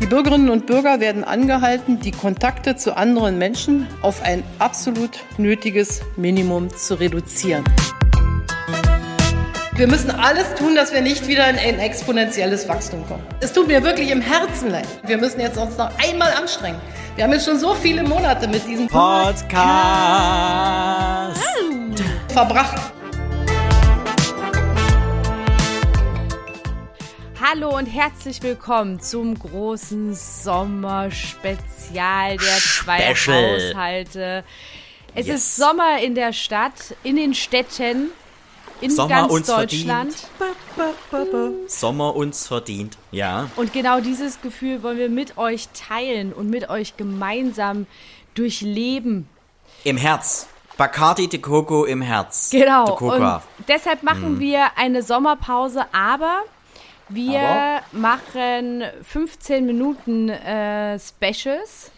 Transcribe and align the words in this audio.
Die 0.00 0.06
Bürgerinnen 0.06 0.48
und 0.48 0.66
Bürger 0.66 0.98
werden 0.98 1.24
angehalten, 1.24 2.00
die 2.00 2.10
Kontakte 2.10 2.74
zu 2.74 2.96
anderen 2.96 3.36
Menschen 3.36 3.86
auf 4.00 4.22
ein 4.22 4.42
absolut 4.58 5.18
nötiges 5.36 6.00
Minimum 6.16 6.70
zu 6.70 6.94
reduzieren. 6.98 7.64
Wir 9.74 9.86
müssen 9.86 10.10
alles 10.10 10.54
tun, 10.54 10.74
dass 10.74 10.92
wir 10.92 11.02
nicht 11.02 11.28
wieder 11.28 11.48
in 11.50 11.56
ein 11.56 11.78
exponentielles 11.78 12.66
Wachstum 12.66 13.06
kommen. 13.06 13.22
Es 13.40 13.52
tut 13.52 13.66
mir 13.66 13.82
wirklich 13.82 14.10
im 14.10 14.22
Herzen 14.22 14.70
leid. 14.70 14.88
Wir 15.06 15.18
müssen 15.18 15.40
jetzt 15.40 15.58
uns 15.58 15.76
noch 15.76 15.90
einmal 15.98 16.32
anstrengen. 16.32 16.78
Wir 17.16 17.24
haben 17.24 17.32
jetzt 17.32 17.44
schon 17.44 17.58
so 17.58 17.74
viele 17.74 18.02
Monate 18.02 18.48
mit 18.48 18.66
diesem 18.66 18.88
Podcast 18.88 19.44
verbracht. 22.28 22.92
Hallo 27.40 27.76
und 27.76 27.86
herzlich 27.86 28.42
willkommen 28.42 29.00
zum 29.00 29.38
großen 29.38 30.14
Sommerspezial 30.14 32.36
der 32.36 32.56
zwei 32.58 33.14
Special. 33.14 33.54
Haushalte. 33.70 34.44
Es 35.14 35.26
Yes. 35.26 35.36
ist 35.36 35.56
Sommer 35.56 36.00
in 36.02 36.14
der 36.14 36.32
Stadt, 36.34 36.94
in 37.02 37.16
den 37.16 37.32
Städten, 37.34 38.10
in 38.80 38.90
Sommer 38.90 39.08
ganz 39.08 39.32
uns 39.32 39.46
Deutschland. 39.46 40.14
verdient. 40.36 41.70
Sommer 41.70 42.14
uns 42.14 42.46
verdient. 42.46 42.98
Ja. 43.10 43.48
Und 43.56 43.72
genau 43.72 44.00
dieses 44.00 44.40
Gefühl 44.42 44.82
wollen 44.82 44.98
wir 44.98 45.08
mit 45.08 45.38
euch 45.38 45.68
teilen 45.70 46.32
und 46.34 46.50
mit 46.50 46.68
euch 46.70 46.96
gemeinsam 46.96 47.86
durchleben. 48.34 49.28
Im 49.84 49.96
Herz. 49.96 50.46
Bacardi 50.76 51.28
de 51.28 51.40
Coco 51.40 51.84
im 51.84 52.00
Herz. 52.02 52.50
Genau. 52.50 52.96
De. 52.96 53.08
Und 53.08 53.40
deshalb 53.68 54.02
machen 54.02 54.34
Mhm. 54.34 54.40
wir 54.40 54.66
eine 54.76 55.02
Sommerpause, 55.02 55.84
aber 55.92 56.42
wir 57.10 57.40
Aber? 57.40 57.82
machen 57.92 58.82
15 59.02 59.66
Minuten 59.66 60.28
äh, 60.28 60.98
Specials. 60.98 61.90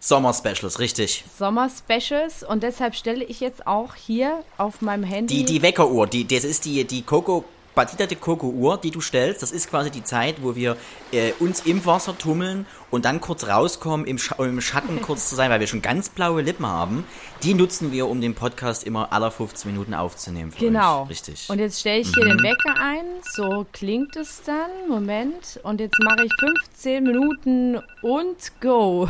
Sommer-Specials, 0.00 0.80
richtig. 0.80 1.24
Sommer-Specials 1.38 2.42
und 2.42 2.62
deshalb 2.62 2.96
stelle 2.96 3.22
ich 3.24 3.38
jetzt 3.40 3.66
auch 3.66 3.94
hier 3.94 4.42
auf 4.58 4.80
meinem 4.80 5.04
Handy. 5.04 5.38
Die, 5.38 5.44
die 5.44 5.62
Weckeruhr, 5.62 6.08
die, 6.08 6.26
das 6.26 6.42
ist 6.44 6.64
die, 6.64 6.84
die 6.84 7.02
Coco, 7.02 7.44
Batida 7.74 8.06
de 8.06 8.18
Coco 8.18 8.48
Uhr, 8.48 8.78
die 8.78 8.90
du 8.90 9.00
stellst. 9.00 9.42
Das 9.42 9.52
ist 9.52 9.70
quasi 9.70 9.90
die 9.90 10.04
Zeit, 10.04 10.42
wo 10.42 10.54
wir 10.54 10.76
äh, 11.10 11.32
uns 11.38 11.60
im 11.60 11.84
Wasser 11.86 12.16
tummeln 12.16 12.66
und 12.90 13.04
dann 13.04 13.20
kurz 13.20 13.46
rauskommen, 13.46 14.06
im, 14.06 14.18
Scha 14.18 14.42
im 14.44 14.60
Schatten 14.60 15.00
kurz 15.02 15.28
zu 15.28 15.34
sein, 15.34 15.50
weil 15.50 15.60
wir 15.60 15.66
schon 15.66 15.82
ganz 15.82 16.08
blaue 16.08 16.42
Lippen 16.42 16.66
haben. 16.66 17.04
Die 17.42 17.54
nutzen 17.54 17.92
wir, 17.92 18.08
um 18.08 18.20
den 18.20 18.34
Podcast 18.34 18.84
immer 18.84 19.12
aller 19.12 19.30
15 19.30 19.70
Minuten 19.70 19.94
aufzunehmen. 19.94 20.52
Genau. 20.58 21.04
Euch. 21.04 21.10
Richtig. 21.10 21.48
Und 21.48 21.58
jetzt 21.58 21.80
stelle 21.80 22.00
ich 22.00 22.12
hier 22.14 22.24
den 22.24 22.42
Wecker 22.42 22.74
ein. 22.78 23.04
So 23.22 23.66
klingt 23.72 24.16
es 24.16 24.42
dann. 24.42 24.70
Moment. 24.88 25.60
Und 25.62 25.80
jetzt 25.80 25.98
mache 26.02 26.24
ich 26.24 26.32
15 26.38 27.02
Minuten 27.02 27.80
und 28.02 28.60
go. 28.60 29.08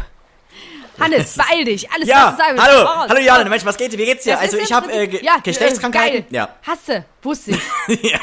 Hannes, 1.00 1.36
beeil 1.36 1.64
dich. 1.64 1.90
Alles, 1.90 2.06
ja, 2.08 2.26
was 2.26 2.30
du 2.32 2.42
sagen 2.42 2.56
willst, 2.56 2.66
hallo, 2.68 2.82
raus. 2.86 3.06
hallo 3.08 3.20
Jana, 3.20 3.48
Mensch, 3.48 3.64
was 3.64 3.76
geht? 3.76 3.92
Wie 3.92 4.04
geht's 4.04 4.24
dir? 4.24 4.32
Das 4.32 4.40
Also 4.42 4.58
ich 4.58 4.72
habe 4.72 4.92
äh, 4.92 5.06
Ge 5.06 5.24
ja, 5.24 5.36
Geschlechtskrankheiten. 5.42 6.26
Geil. 6.30 6.48
Hasse, 6.66 7.04
wusste 7.22 7.52
ich. 7.52 8.02
Ja, 8.12 8.18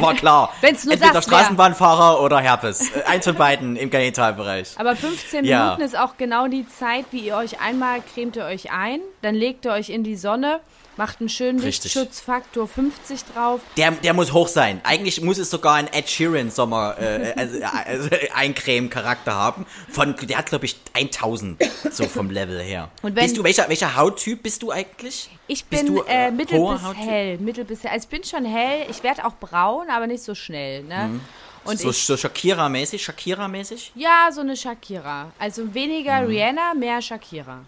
war 0.00 0.14
klar. 0.14 0.52
Wenn's 0.60 0.84
nur 0.84 0.94
Entweder 0.94 1.12
das. 1.12 1.24
Straßenbahnfahrer 1.24 2.20
oder 2.22 2.40
Herpes. 2.40 2.90
Äh, 2.94 3.02
Eins 3.04 3.24
von 3.26 3.34
beiden 3.36 3.76
im 3.76 3.90
Genitalbereich. 3.90 4.74
Aber 4.76 4.96
15 4.96 5.44
Ja. 5.44 5.64
Minuten 5.64 5.82
ist 5.82 5.98
auch 5.98 6.16
genau 6.16 6.48
die 6.48 6.66
Zeit, 6.68 7.04
wie 7.10 7.20
ihr 7.20 7.36
euch 7.36 7.60
einmal 7.60 8.00
cremt 8.14 8.36
ihr 8.36 8.44
euch 8.44 8.70
ein, 8.72 9.00
dann 9.22 9.34
legt 9.34 9.64
ihr 9.66 9.72
euch 9.72 9.90
in 9.90 10.02
die 10.04 10.16
Sonne, 10.16 10.60
macht 10.96 11.20
einen 11.20 11.28
schönen 11.28 11.60
Richtig. 11.60 11.94
Lichtschutzfaktor 11.94 12.68
50 12.68 13.24
drauf. 13.34 13.60
Der, 13.76 13.90
der 13.92 14.12
muss 14.14 14.32
hoch 14.32 14.48
sein. 14.48 14.80
Eigentlich 14.84 15.20
muss 15.20 15.38
es 15.38 15.50
sogar 15.50 15.74
ein 15.74 15.86
Ed 15.92 16.08
Sheeran 16.08 16.50
Sommer 16.50 16.96
äh, 16.98 17.32
also, 17.36 17.58
also 17.64 18.08
Eincreme-Charakter 18.34 19.34
haben. 19.34 19.66
Von, 19.90 20.14
der 20.22 20.38
hat 20.38 20.46
glaube 20.46 20.66
ich 20.66 20.76
1000 20.94 21.62
so 21.90 22.04
vom 22.06 22.30
Level 22.30 22.60
her. 22.60 22.90
Und 23.02 23.16
wenn- 23.16 23.24
bist 23.24 23.36
du 23.36 23.44
welcher 23.44 23.68
welcher 23.68 23.96
Hauttyp 23.96 24.42
bist 24.42 24.62
du 24.62 24.70
eigentlich? 24.70 25.30
Ich 25.46 25.64
bin 25.66 25.86
du, 25.86 26.02
äh, 26.02 26.28
äh, 26.28 26.30
mittel 26.30 26.58
bis 26.60 26.82
Hauttyp? 26.82 27.02
hell, 27.06 27.38
mittel 27.38 27.64
bis 27.64 27.82
hell. 27.84 27.90
Also 27.92 28.04
ich 28.04 28.10
bin 28.10 28.24
schon 28.24 28.44
hell, 28.44 28.86
ich 28.90 29.02
werde 29.02 29.24
auch 29.24 29.34
braun, 29.34 29.88
aber 29.90 30.06
nicht 30.06 30.22
so 30.22 30.34
schnell, 30.34 30.82
ne? 30.84 31.20
Und 31.64 31.74
Mhm. 31.74 31.78
so, 31.82 31.90
ich, 31.90 32.04
so 32.04 32.14
Shakira-mäßig, 32.14 33.02
Shakira-mäßig? 33.02 33.92
ja, 33.94 34.28
so 34.32 34.42
eine 34.42 34.54
Shakira. 34.56 35.32
Also 35.38 35.72
weniger 35.74 36.20
Mhm. 36.22 36.26
Rihanna, 36.28 36.74
mehr 36.74 37.00
Shakira. 37.00 37.64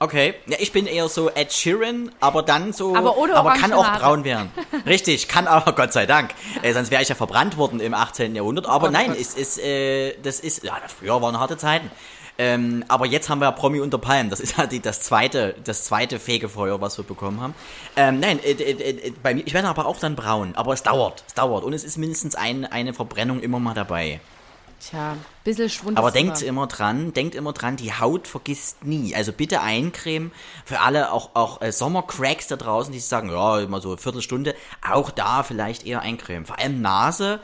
Okay. 0.00 0.34
Ja, 0.46 0.56
ich 0.60 0.72
bin 0.72 0.86
eher 0.86 1.08
so 1.08 1.30
Ed 1.30 1.52
Sheeran, 1.52 2.10
aber 2.20 2.42
dann 2.42 2.72
so. 2.72 2.94
Aber 2.96 3.14
aber 3.34 3.54
kann 3.54 3.72
auch 3.72 3.86
Haare. 3.86 4.00
braun 4.00 4.24
werden. 4.24 4.50
Richtig, 4.86 5.28
kann 5.28 5.46
aber, 5.46 5.72
Gott 5.72 5.92
sei 5.92 6.04
Dank. 6.04 6.34
Äh, 6.62 6.72
sonst 6.74 6.90
wäre 6.90 7.02
ich 7.02 7.08
ja 7.08 7.14
verbrannt 7.14 7.56
worden 7.56 7.80
im 7.80 7.94
18. 7.94 8.34
Jahrhundert. 8.34 8.66
Aber 8.66 8.88
Oh 8.88 8.90
nein, 8.90 9.08
Gott. 9.08 9.20
es 9.20 9.34
ist, 9.34 9.58
äh, 9.58 10.14
das 10.22 10.40
ist, 10.40 10.64
ja, 10.64 10.76
früher 10.98 11.22
waren 11.22 11.38
harte 11.38 11.56
Zeiten. 11.56 11.90
Ähm, 12.36 12.84
aber 12.88 13.06
jetzt 13.06 13.28
haben 13.28 13.38
wir 13.38 13.44
ja 13.44 13.52
Promi 13.52 13.78
unter 13.80 13.98
Palmen. 13.98 14.28
Das 14.28 14.40
ist 14.40 14.58
ja 14.58 14.66
die, 14.66 14.80
das 14.80 15.00
zweite, 15.00 15.54
das 15.62 15.84
zweite 15.84 16.18
Fegefeuer, 16.18 16.80
was 16.80 16.98
wir 16.98 17.04
bekommen 17.04 17.40
haben. 17.40 17.54
Ähm, 17.96 18.18
nein, 18.18 18.40
äh, 18.42 18.50
äh, 18.50 19.06
äh, 19.08 19.12
bei 19.22 19.34
mir, 19.34 19.46
ich 19.46 19.54
werde 19.54 19.68
aber 19.68 19.86
auch 19.86 19.98
dann 20.00 20.16
braun. 20.16 20.52
Aber 20.56 20.72
es 20.72 20.82
dauert, 20.82 21.22
es 21.28 21.34
dauert. 21.34 21.62
Und 21.62 21.72
es 21.72 21.84
ist 21.84 21.96
mindestens 21.96 22.34
ein, 22.34 22.64
eine 22.64 22.92
Verbrennung 22.92 23.40
immer 23.40 23.60
mal 23.60 23.74
dabei. 23.74 24.20
Tja, 24.80 25.16
bisschen 25.44 25.70
Schwund 25.70 25.98
Aber 25.98 26.10
denkt 26.10 26.42
immer. 26.42 26.48
immer 26.48 26.66
dran, 26.66 27.12
denkt 27.12 27.34
immer 27.34 27.52
dran, 27.52 27.76
die 27.76 27.92
Haut 27.92 28.28
vergisst 28.28 28.84
nie. 28.84 29.14
Also 29.14 29.32
bitte 29.32 29.60
eincremen 29.60 30.32
für 30.64 30.80
alle, 30.80 31.12
auch, 31.12 31.30
auch 31.34 31.62
äh, 31.62 31.72
Sommercracks 31.72 32.48
da 32.48 32.56
draußen, 32.56 32.92
die 32.92 33.00
sagen, 33.00 33.30
ja, 33.30 33.60
immer 33.60 33.80
so 33.80 33.90
eine 33.90 33.98
Viertelstunde, 33.98 34.54
auch 34.86 35.10
da 35.10 35.42
vielleicht 35.42 35.86
eher 35.86 36.00
eincremen. 36.00 36.46
Vor 36.46 36.58
allem 36.58 36.80
Nase, 36.80 37.40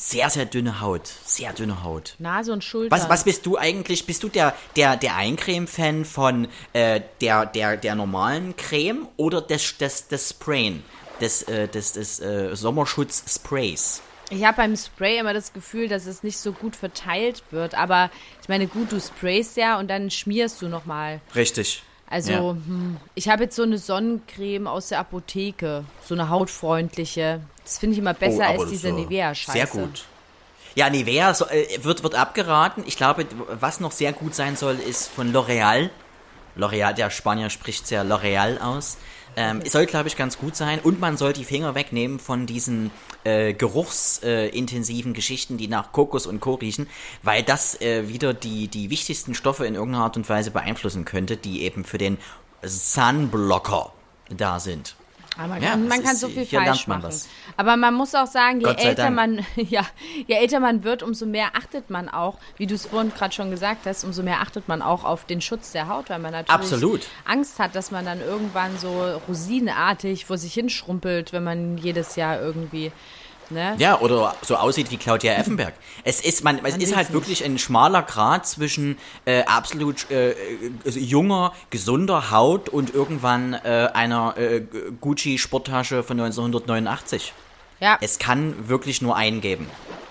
sehr, 0.00 0.30
sehr 0.30 0.46
dünne 0.46 0.80
Haut. 0.80 1.10
Sehr 1.24 1.52
dünne 1.52 1.82
Haut. 1.82 2.14
Nase 2.20 2.52
und 2.52 2.62
Schulter. 2.62 2.94
Was, 2.94 3.08
was 3.08 3.24
bist 3.24 3.44
du 3.46 3.58
eigentlich? 3.58 4.06
Bist 4.06 4.22
du 4.22 4.28
der, 4.28 4.54
der, 4.76 4.96
der 4.96 5.16
Eincreme-Fan 5.16 6.04
von 6.04 6.46
äh, 6.72 7.00
der, 7.20 7.46
der, 7.46 7.76
der 7.76 7.96
normalen 7.96 8.54
Creme 8.56 9.08
oder 9.16 9.40
des, 9.40 9.76
des, 9.76 10.06
des 10.06 10.30
Sprayen? 10.30 10.84
Des, 11.20 11.42
äh, 11.42 11.66
des, 11.66 11.94
des 11.94 12.20
äh, 12.20 12.54
Sommerschutzsprays? 12.54 14.02
Ich 14.30 14.44
habe 14.44 14.58
beim 14.58 14.76
Spray 14.76 15.18
immer 15.18 15.32
das 15.32 15.52
Gefühl, 15.52 15.88
dass 15.88 16.06
es 16.06 16.22
nicht 16.22 16.38
so 16.38 16.52
gut 16.52 16.76
verteilt 16.76 17.42
wird. 17.50 17.74
Aber 17.74 18.10
ich 18.42 18.48
meine, 18.48 18.66
gut, 18.66 18.92
du 18.92 19.00
sprayst 19.00 19.56
ja 19.56 19.78
und 19.78 19.88
dann 19.88 20.10
schmierst 20.10 20.60
du 20.60 20.68
nochmal. 20.68 21.20
Richtig. 21.34 21.82
Also, 22.10 22.32
Ja. 22.32 22.38
hm, 22.50 22.96
ich 23.14 23.28
habe 23.28 23.44
jetzt 23.44 23.56
so 23.56 23.62
eine 23.62 23.78
Sonnencreme 23.78 24.66
aus 24.66 24.88
der 24.88 24.98
Apotheke. 25.00 25.84
So 26.02 26.14
eine 26.14 26.28
hautfreundliche. 26.28 27.40
Das 27.64 27.78
finde 27.78 27.94
ich 27.94 27.98
immer 27.98 28.14
besser 28.14 28.46
Oh, 28.56 28.60
als 28.60 28.70
diese 28.70 28.92
Nivea-Scheiße. 28.92 29.52
Sehr 29.52 29.66
gut. 29.66 30.04
Ja, 30.74 30.88
Nivea 30.90 31.34
so, 31.34 31.46
äh, 31.46 31.82
wird, 31.82 32.02
wird 32.02 32.14
abgeraten. 32.14 32.84
Ich 32.86 32.96
glaube, 32.96 33.26
was 33.60 33.80
noch 33.80 33.92
sehr 33.92 34.12
gut 34.12 34.34
sein 34.34 34.56
soll, 34.56 34.76
ist 34.78 35.08
von 35.08 35.32
L'Oreal. 35.34 35.90
L'Oreal, 36.58 36.92
der 36.92 37.10
Spanier 37.10 37.50
spricht 37.50 37.86
sehr 37.86 38.04
L'Oreal 38.04 38.58
aus. 38.58 38.98
Ähm, 39.36 39.62
soll, 39.64 39.86
glaube 39.86 40.08
ich, 40.08 40.16
ganz 40.16 40.36
gut 40.36 40.56
sein. 40.56 40.80
Und 40.80 41.00
man 41.00 41.16
soll 41.16 41.32
die 41.32 41.44
Finger 41.44 41.74
wegnehmen 41.74 42.18
von 42.18 42.46
diesen 42.46 42.90
äh, 43.24 43.54
geruchsintensiven 43.54 45.14
Geschichten, 45.14 45.58
die 45.58 45.68
nach 45.68 45.92
Kokos 45.92 46.26
und 46.26 46.40
Co. 46.40 46.54
riechen, 46.54 46.88
weil 47.22 47.42
das 47.44 47.80
äh, 47.80 48.08
wieder 48.08 48.34
die, 48.34 48.68
die 48.68 48.90
wichtigsten 48.90 49.34
Stoffe 49.34 49.64
in 49.66 49.74
irgendeiner 49.74 50.04
Art 50.04 50.16
und 50.16 50.28
Weise 50.28 50.50
beeinflussen 50.50 51.04
könnte, 51.04 51.36
die 51.36 51.62
eben 51.62 51.84
für 51.84 51.98
den 51.98 52.18
Sunblocker 52.62 53.92
da 54.28 54.58
sind. 54.58 54.96
Man 55.46 55.62
Ja, 55.62 55.70
kann, 55.70 55.86
man 55.86 56.02
kann 56.02 56.16
so 56.16 56.28
viel 56.28 56.44
falsch 56.46 56.88
machen. 56.88 57.14
Aber 57.56 57.76
man 57.76 57.94
muss 57.94 58.14
auch 58.14 58.26
sagen, 58.26 58.60
je 58.60 58.66
älter 58.66 58.94
Dank. 59.04 59.14
man, 59.14 59.46
ja, 59.56 59.82
je 60.26 60.34
älter 60.34 60.58
man 60.58 60.82
wird, 60.82 61.02
umso 61.04 61.26
mehr 61.26 61.54
achtet 61.54 61.90
man 61.90 62.08
auch, 62.08 62.38
wie 62.56 62.66
du 62.66 62.74
es 62.74 62.86
vorhin 62.86 63.12
gerade 63.14 63.32
schon 63.32 63.50
gesagt 63.50 63.86
hast, 63.86 64.02
umso 64.02 64.22
mehr 64.24 64.40
achtet 64.40 64.66
man 64.66 64.82
auch 64.82 65.04
auf 65.04 65.26
den 65.26 65.40
Schutz 65.40 65.70
der 65.72 65.88
Haut, 65.88 66.10
weil 66.10 66.18
man 66.18 66.32
natürlich 66.32 66.54
Absolut. 66.54 67.06
Angst 67.24 67.60
hat, 67.60 67.76
dass 67.76 67.90
man 67.92 68.04
dann 68.04 68.20
irgendwann 68.20 68.76
so 68.78 69.20
rosinenartig 69.28 70.24
vor 70.24 70.38
sich 70.38 70.54
hinschrumpelt, 70.54 71.32
wenn 71.32 71.44
man 71.44 71.78
jedes 71.78 72.16
Jahr 72.16 72.40
irgendwie, 72.40 72.90
ne? 73.50 73.74
Ja, 73.78 74.00
oder 74.00 74.34
so 74.42 74.56
aussieht 74.56 74.90
wie 74.90 74.96
Claudia 74.96 75.34
Effenberg. 75.34 75.74
Es 76.04 76.20
ist, 76.20 76.44
man, 76.44 76.64
es 76.64 76.76
ist 76.76 76.96
halt 76.96 77.12
wirklich 77.12 77.44
ein 77.44 77.58
schmaler 77.58 78.02
Grad 78.02 78.46
zwischen 78.46 78.98
äh, 79.24 79.44
absolut 79.44 80.10
äh, 80.10 80.30
äh, 80.30 80.36
junger, 80.84 81.52
gesunder 81.70 82.30
Haut 82.30 82.68
und 82.68 82.94
irgendwann 82.94 83.54
äh, 83.54 83.88
einer 83.92 84.36
äh, 84.36 84.62
Gucci-Sporttasche 85.00 86.02
von 86.02 86.20
1989. 86.20 87.32
Ja. 87.80 87.98
Es 88.00 88.18
kann 88.18 88.68
wirklich 88.68 89.02
nur 89.02 89.16
einen 89.16 89.40
geben. 89.40 89.68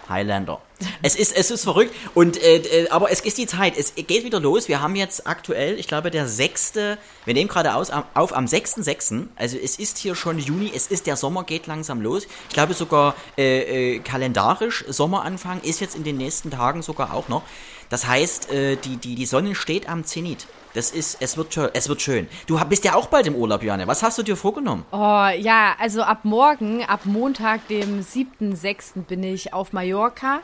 Highlander. 0.09 0.61
Es 1.01 1.15
ist, 1.15 1.35
es 1.35 1.51
ist 1.51 1.63
verrückt. 1.63 1.93
Und, 2.13 2.41
äh, 2.41 2.57
äh, 2.57 2.89
aber 2.89 3.11
es 3.11 3.21
ist 3.21 3.37
die 3.37 3.47
Zeit. 3.47 3.77
Es 3.77 3.95
geht 3.95 4.23
wieder 4.23 4.39
los. 4.39 4.67
Wir 4.67 4.81
haben 4.81 4.95
jetzt 4.95 5.27
aktuell, 5.27 5.79
ich 5.79 5.87
glaube, 5.87 6.11
der 6.11 6.27
sechste, 6.27 6.97
wir 7.25 7.33
nehmen 7.33 7.49
gerade 7.49 7.75
aus, 7.75 7.91
auf 8.13 8.35
am 8.35 8.45
6.6. 8.45 9.27
Also 9.35 9.57
es 9.57 9.79
ist 9.79 9.97
hier 9.97 10.15
schon 10.15 10.39
Juni, 10.39 10.71
es 10.73 10.87
ist, 10.87 11.07
der 11.07 11.15
Sommer 11.15 11.43
geht 11.43 11.67
langsam 11.67 12.01
los. 12.01 12.27
Ich 12.49 12.53
glaube 12.53 12.73
sogar 12.73 13.15
äh, 13.37 13.95
äh, 13.95 13.99
kalendarisch, 13.99 14.85
Sommeranfang 14.87 15.61
ist 15.61 15.81
jetzt 15.81 15.95
in 15.95 16.03
den 16.03 16.17
nächsten 16.17 16.51
Tagen 16.51 16.81
sogar 16.81 17.13
auch 17.13 17.27
noch. 17.27 17.43
Das 17.89 18.07
heißt, 18.07 18.51
äh, 18.51 18.75
die, 18.75 18.97
die, 18.97 19.15
die 19.15 19.25
Sonne 19.25 19.55
steht 19.55 19.87
am 19.89 20.03
Zenit. 20.03 20.47
Das 20.73 20.91
ist, 20.91 21.17
es 21.21 21.37
wird, 21.37 21.57
es 21.73 21.89
wird 21.89 22.01
schön. 22.03 22.27
Du 22.45 22.59
bist 22.65 22.83
ja 22.85 22.93
auch 22.93 23.07
bald 23.07 23.25
im 23.25 23.33
Urlaub, 23.33 23.63
Johanne. 23.63 23.87
Was 23.87 24.03
hast 24.03 24.19
du 24.19 24.23
dir 24.23 24.35
vorgenommen? 24.35 24.85
Oh 24.91 25.27
ja, 25.35 25.75
also 25.79 26.03
ab 26.03 26.19
morgen, 26.23 26.83
ab 26.83 27.01
Montag, 27.05 27.67
dem 27.67 28.01
7.6. 28.01 29.01
bin 29.07 29.23
ich 29.23 29.53
auf 29.53 29.73
Mallorca. 29.73 30.41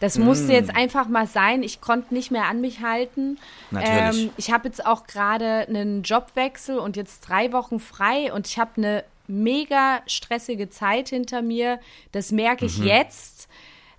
Das 0.00 0.18
musste 0.18 0.52
jetzt 0.52 0.74
einfach 0.74 1.08
mal 1.08 1.26
sein. 1.26 1.62
Ich 1.62 1.80
konnte 1.80 2.14
nicht 2.14 2.30
mehr 2.30 2.44
an 2.44 2.60
mich 2.60 2.80
halten. 2.80 3.38
Natürlich. 3.70 4.24
Ähm, 4.24 4.30
ich 4.36 4.50
habe 4.50 4.68
jetzt 4.68 4.84
auch 4.84 5.06
gerade 5.06 5.66
einen 5.68 6.02
Jobwechsel 6.02 6.78
und 6.78 6.96
jetzt 6.96 7.20
drei 7.28 7.52
Wochen 7.52 7.80
frei 7.80 8.32
und 8.32 8.46
ich 8.46 8.58
habe 8.58 8.72
eine 8.76 9.04
mega 9.26 10.00
stressige 10.06 10.68
Zeit 10.68 11.08
hinter 11.08 11.42
mir. 11.42 11.80
Das 12.12 12.32
merke 12.32 12.66
ich 12.66 12.78
jetzt. 12.78 13.48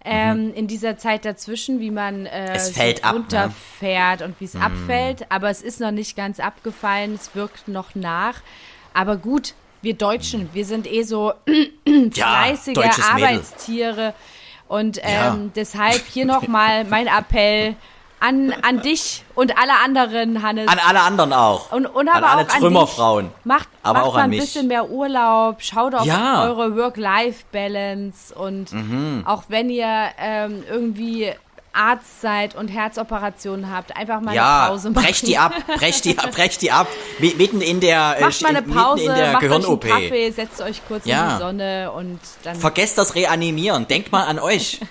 Ähm, 0.07 0.53
in 0.53 0.67
dieser 0.67 0.99
Zeit 0.99 1.25
dazwischen, 1.25 1.79
wie 1.79 1.89
man 1.89 2.27
äh, 2.27 2.59
ab, 2.59 2.75
ne? 2.75 3.11
runterfährt 3.11 4.21
und 4.21 4.39
wie 4.39 4.45
es 4.45 4.55
abfällt. 4.55 5.25
Aber 5.31 5.49
es 5.49 5.63
ist 5.63 5.79
noch 5.79 5.89
nicht 5.89 6.15
ganz 6.15 6.39
abgefallen. 6.39 7.15
Es 7.15 7.33
wirkt 7.33 7.67
noch 7.67 7.95
nach. 7.95 8.43
Aber 8.93 9.17
gut, 9.17 9.55
wir 9.81 9.95
Deutschen, 9.95 10.49
wir 10.53 10.65
sind 10.65 10.85
eh 10.91 11.03
so 11.03 11.33
fleißige 12.11 12.73
deutsches 12.73 13.13
Mädel. 13.15 14.13
Und 14.67 14.97
ähm, 15.03 15.03
Ja. 15.13 15.37
deshalb 15.55 16.01
hier 16.11 16.25
nochmal 16.35 16.85
mein 16.85 17.07
Appell 17.07 17.75
an, 18.19 18.53
an 18.63 18.81
dich 18.81 19.23
und 19.35 19.55
alle 19.59 19.73
anderen, 19.83 20.41
Hannes. 20.41 20.67
An 20.67 20.79
alle 20.87 21.01
anderen 21.01 21.33
auch. 21.33 21.71
und, 21.71 21.85
und 21.85 22.07
an 22.07 22.15
aber 22.23 22.31
alle 22.31 22.47
auch 22.47 22.53
an 22.53 22.59
Trümmerfrauen. 22.61 23.25
Dich. 23.27 23.45
Macht, 23.45 23.67
Aber 23.83 23.99
macht 23.99 24.07
auch 24.07 24.13
mal 24.15 24.19
an 24.23 24.31
ein 24.31 24.39
bisschen 24.39 24.67
mehr 24.67 24.89
Urlaub, 24.89 25.61
schaut 25.61 25.93
auf 25.93 26.05
Ja. 26.05 26.43
eure 26.45 26.75
Work-Life-Balance 26.75 28.33
und 28.33 28.71
Mhm. 28.71 29.23
auch 29.27 29.43
wenn 29.49 29.69
ihr 29.69 30.07
ähm, 30.17 30.63
irgendwie 30.69 31.31
Arzt 31.75 32.21
seid 32.21 32.55
und 32.55 32.69
Herzoperationen 32.69 33.71
habt, 33.71 33.95
einfach 33.95 34.21
mal 34.21 34.29
eine 34.31 34.37
Ja, 34.37 34.67
Pause 34.67 34.89
machen. 34.89 35.03
brech 35.05 35.21
die 35.21 35.37
ab, 35.37 35.53
brech 35.77 36.01
die 36.01 36.17
ab, 36.17 36.31
brech 36.31 36.57
die 36.57 36.71
ab. 36.71 36.87
Mi- 37.19 37.35
Mitten 37.35 37.61
in 37.61 37.79
der, 37.79 38.15
äh, 38.17 38.21
Macht 38.21 38.41
mal 38.41 38.49
eine 38.49 38.61
Pause, 38.61 39.03
in 39.03 39.15
der 39.15 39.33
macht 39.33 39.43
euch 39.43 39.49
einen. 39.51 39.79
Kaffee, 39.89 40.31
setzt 40.31 40.61
euch 40.61 40.81
kurz 40.87 41.05
in 41.05 41.11
Ja. 41.11 41.33
die 41.33 41.39
Sonne 41.43 41.91
und 41.91 42.19
dann 42.43 42.55
Vergesst 42.55 42.97
das 42.97 43.15
Reanimieren. 43.15 43.87
Denkt 43.87 44.11
mal 44.11 44.23
an 44.23 44.39
euch. 44.39 44.79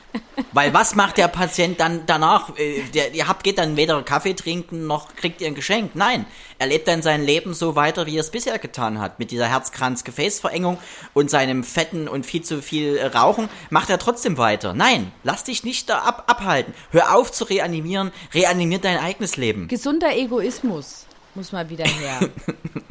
Weil 0.53 0.75
was 0.75 0.97
macht 0.97 1.17
der 1.17 1.29
Patient 1.29 1.79
dann 1.79 2.03
danach? 2.07 2.57
Äh, 2.59 2.83
Der, 2.93 3.15
ihr 3.15 3.29
habt, 3.29 3.45
geht 3.45 3.57
dann 3.59 3.77
weder 3.77 4.03
Kaffee 4.03 4.35
trinken 4.35 4.87
noch 4.87 5.15
kriegt 5.15 5.41
ihr 5.41 5.47
ein 5.47 5.55
Geschenk. 5.55 5.93
Nein, 5.95 6.27
er 6.59 6.67
lebt 6.67 6.89
dann 6.89 7.03
sein 7.03 7.25
Leben 7.25 7.55
so 7.55 7.77
weiter, 7.77 8.07
wie 8.07 8.17
er 8.17 8.21
es 8.21 8.31
bisher 8.31 8.59
getan 8.59 9.01
hat. 9.01 9.19
Mit 9.21 9.31
dieser 9.31 9.47
Herzkranz-Gefäßverengung 9.47 10.79
und 11.13 11.31
seinem 11.31 11.63
fetten 11.65 12.09
und 12.09 12.27
viel 12.27 12.43
zu 12.43 12.63
viel 12.63 12.97
äh, 12.97 13.07
Rauchen 13.07 13.49
macht 13.71 13.91
er 13.91 13.99
trotzdem 13.99 14.37
weiter. 14.37 14.75
Nein, 14.75 15.13
lass 15.23 15.45
dich 15.45 15.63
nicht 15.65 15.89
da 15.89 15.99
ab, 16.01 16.25
abhalten. 16.27 16.74
Hör 16.91 17.15
auf 17.17 17.32
zu 17.32 17.44
reanimieren. 17.44 18.12
Reanimier 18.32 18.79
dein 18.79 18.99
eigenes 18.99 19.37
Leben. 19.37 19.69
gesunder 19.69 20.17
Egoismus 20.17 21.06
muss 21.35 21.53
mal 21.53 21.69
wieder 21.69 21.85
her. 21.87 22.29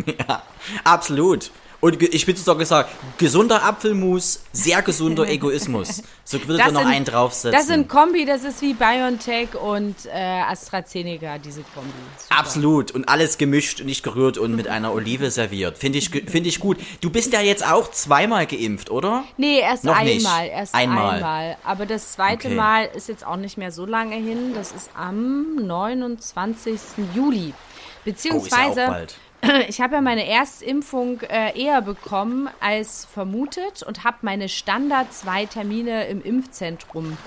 Ja, 0.06 0.44
absolut. 0.84 1.50
Und 1.84 2.02
ich 2.02 2.26
würde 2.28 2.40
sogar 2.40 2.66
sagen, 2.66 2.88
gesunder 3.18 3.62
Apfelmus, 3.66 4.40
sehr 4.54 4.82
gesunder 4.82 5.28
Egoismus. 5.30 6.02
So 6.24 6.40
würde 6.48 6.54
ich 6.62 6.66
da 6.66 6.72
noch 6.72 6.80
sind- 6.84 6.90
einen 6.94 7.04
draufsetzen. 7.04 7.52
Das 7.52 7.68
sind 7.68 7.90
Kombi, 7.90 8.24
das 8.26 8.46
ist 8.46 8.62
wie 8.62 8.74
BioNTech 8.74 9.56
und 9.56 9.94
äh, 10.06 10.44
AstraZeneca, 10.44 11.40
diese 11.40 11.62
Kombi. 11.76 11.90
Super. 12.18 12.40
Absolut. 12.40 12.92
Und 12.92 13.10
alles 13.10 13.38
gemischt 13.38 13.82
und 13.82 13.88
nicht 13.88 14.02
gerührt 14.02 14.38
und 14.38 14.56
mit 14.56 14.70
einer 14.70 14.94
Olive 14.94 15.30
serviert. 15.30 15.78
Finde 15.78 15.98
ich, 16.00 16.10
finde 16.10 16.48
ich 16.48 16.62
gut. 16.62 16.78
Du 17.02 17.10
bist 17.10 17.34
ja 17.34 17.42
jetzt 17.42 17.70
auch 17.70 17.92
zweimal 17.92 18.46
geimpft, 18.48 18.90
oder? 18.90 19.26
Nee, 19.36 19.60
erst 19.60 19.84
Noch 19.84 20.02
nicht. 20.02 20.26
einmal. 20.26 20.48
Erst 20.48 20.74
Einmal. 20.76 21.16
einmal. 21.16 21.58
Aber 21.66 21.86
das 21.86 22.14
zweite 22.14 22.48
Okay. 22.48 22.56
Mal 22.56 22.90
ist 22.96 23.10
jetzt 23.10 23.28
auch 23.28 23.36
nicht 23.36 23.58
mehr 23.58 23.74
so 23.74 23.86
lange 23.86 24.16
hin. 24.16 24.54
Das 24.56 24.72
ist 24.72 24.90
am 24.96 25.56
29. 25.58 26.80
Juli. 27.14 27.54
Oh, 27.54 27.60
ist 27.60 28.04
Beziehungsweise, 28.06 28.86
bald. 28.88 29.16
ich 29.68 29.82
habe 29.82 29.96
ja 29.96 30.02
meine 30.02 30.28
Erstimpfung 30.28 31.22
äh, 31.22 31.60
eher 31.60 31.82
bekommen 31.82 32.50
als 32.60 33.06
vermutet 33.06 33.84
und 33.84 34.04
habe 34.04 34.18
meine 34.22 34.50
Standard 34.50 35.14
zwei 35.14 35.46
Termine 35.46 36.08
im 36.08 36.22
Impfzentrum. 36.24 37.18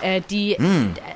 Äh, 0.00 0.20
die, 0.30 0.56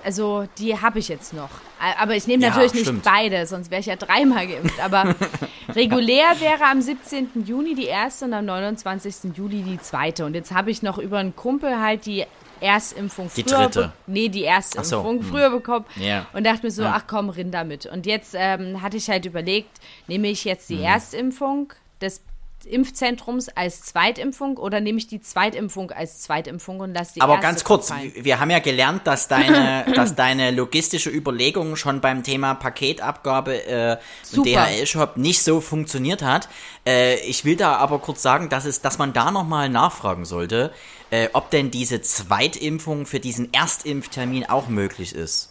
also 0.05 0.47
die 0.59 0.81
habe 0.81 0.99
ich 0.99 1.07
jetzt 1.09 1.33
noch. 1.33 1.51
Äh, 1.81 1.95
Aber 2.01 2.17
ich 2.17 2.27
nehme 2.27 2.43
Hm. 2.43 2.43
Ja, 2.43 2.49
natürlich 2.51 2.75
nicht 2.75 2.83
stimmt. 2.87 3.05
beide, 3.05 3.47
sonst 3.47 3.71
wäre 3.71 3.81
ich 3.81 3.87
ja 3.87 3.95
dreimal 3.97 4.47
geimpft. 4.49 4.81
Aber 4.81 5.15
regulär 5.75 6.41
wäre 6.41 6.65
am 6.65 6.81
17. 6.81 7.45
Juni 7.47 7.75
die 7.77 7.87
erste 7.87 8.25
und 8.25 8.33
am 8.33 8.45
29. 8.45 9.37
Juli 9.37 9.63
die 9.63 9.79
zweite. 9.79 10.27
Und 10.27 10.35
jetzt 10.35 10.53
habe 10.53 10.73
ich 10.73 10.83
noch 10.83 10.99
über 10.99 11.19
einen 11.19 11.37
Kumpel 11.37 11.81
halt 11.81 12.07
die 12.07 12.25
Erstimpfung 12.63 13.31
Die 13.37 13.43
früher 13.43 13.59
dritte. 13.69 13.93
nee, 14.07 14.29
die 14.29 14.45
Erstimpfung 14.45 15.21
so, 15.23 15.25
hm. 15.27 15.31
früher 15.31 15.51
bekommen 15.51 15.85
Ja. 15.97 16.27
und 16.33 16.45
dachte 16.47 16.63
mir 16.65 16.71
so, 16.71 16.83
Ja. 16.83 16.95
ach 16.97 17.05
komm, 17.07 17.29
rinn 17.29 17.51
damit. 17.51 17.87
Und 17.87 18.07
jetzt 18.07 18.35
ähm, 18.39 18.81
hatte 18.81 18.97
ich 18.97 19.11
halt 19.11 19.27
überlegt, 19.27 19.71
nehme 20.07 20.29
ich 20.29 20.45
jetzt 20.45 20.69
Hm. 20.71 20.77
die 20.79 20.83
Erstimpfung 20.85 21.73
des 22.01 22.23
Impfzentrums 22.65 23.49
als 23.49 23.83
Zweitimpfung 23.83 24.57
oder 24.57 24.81
nehme 24.81 24.97
ich 24.99 25.09
die 25.09 25.21
Zweitimpfung 25.21 25.91
als 25.91 26.21
Zweitimpfung 26.21 26.79
und 26.79 26.95
lasse 26.95 27.15
die 27.15 27.21
Aber 27.21 27.39
ganz 27.39 27.65
kurz, 27.65 27.89
verfallen? 27.89 28.13
wir 28.17 28.39
haben 28.39 28.51
ja 28.51 28.61
gelernt, 28.61 29.05
dass 29.05 29.27
deine, 29.27 29.85
dass 29.97 30.15
deine 30.15 30.53
logistische 30.53 31.11
Überlegung 31.11 31.75
schon 31.75 32.01
beim 32.01 32.23
Thema 32.23 32.55
Paketabgabe 32.55 33.67
äh, 33.67 33.97
und. 34.37 34.47
DHL-Shop 34.47 35.17
nicht 35.17 35.43
so 35.43 35.61
funktioniert 35.61 36.23
hat. 36.23 36.49
Äh, 36.87 37.17
ich 37.29 37.45
will 37.45 37.57
da 37.57 37.77
aber 37.77 37.99
kurz 37.99 38.23
sagen, 38.23 38.49
dass, 38.49 38.65
es, 38.65 38.81
dass 38.81 38.97
man 38.97 39.13
da 39.13 39.33
nochmal 39.33 39.69
nachfragen 39.69 40.25
sollte, 40.25 40.73
äh, 41.13 41.29
ob 41.35 41.51
denn 41.51 41.71
diese 41.71 42.01
Zweitimpfung 42.01 43.07
für 43.07 43.21
diesen 43.21 43.53
Erstimpftermin 43.53 44.49
auch 44.49 44.67
möglich 44.69 45.15
ist. 45.15 45.51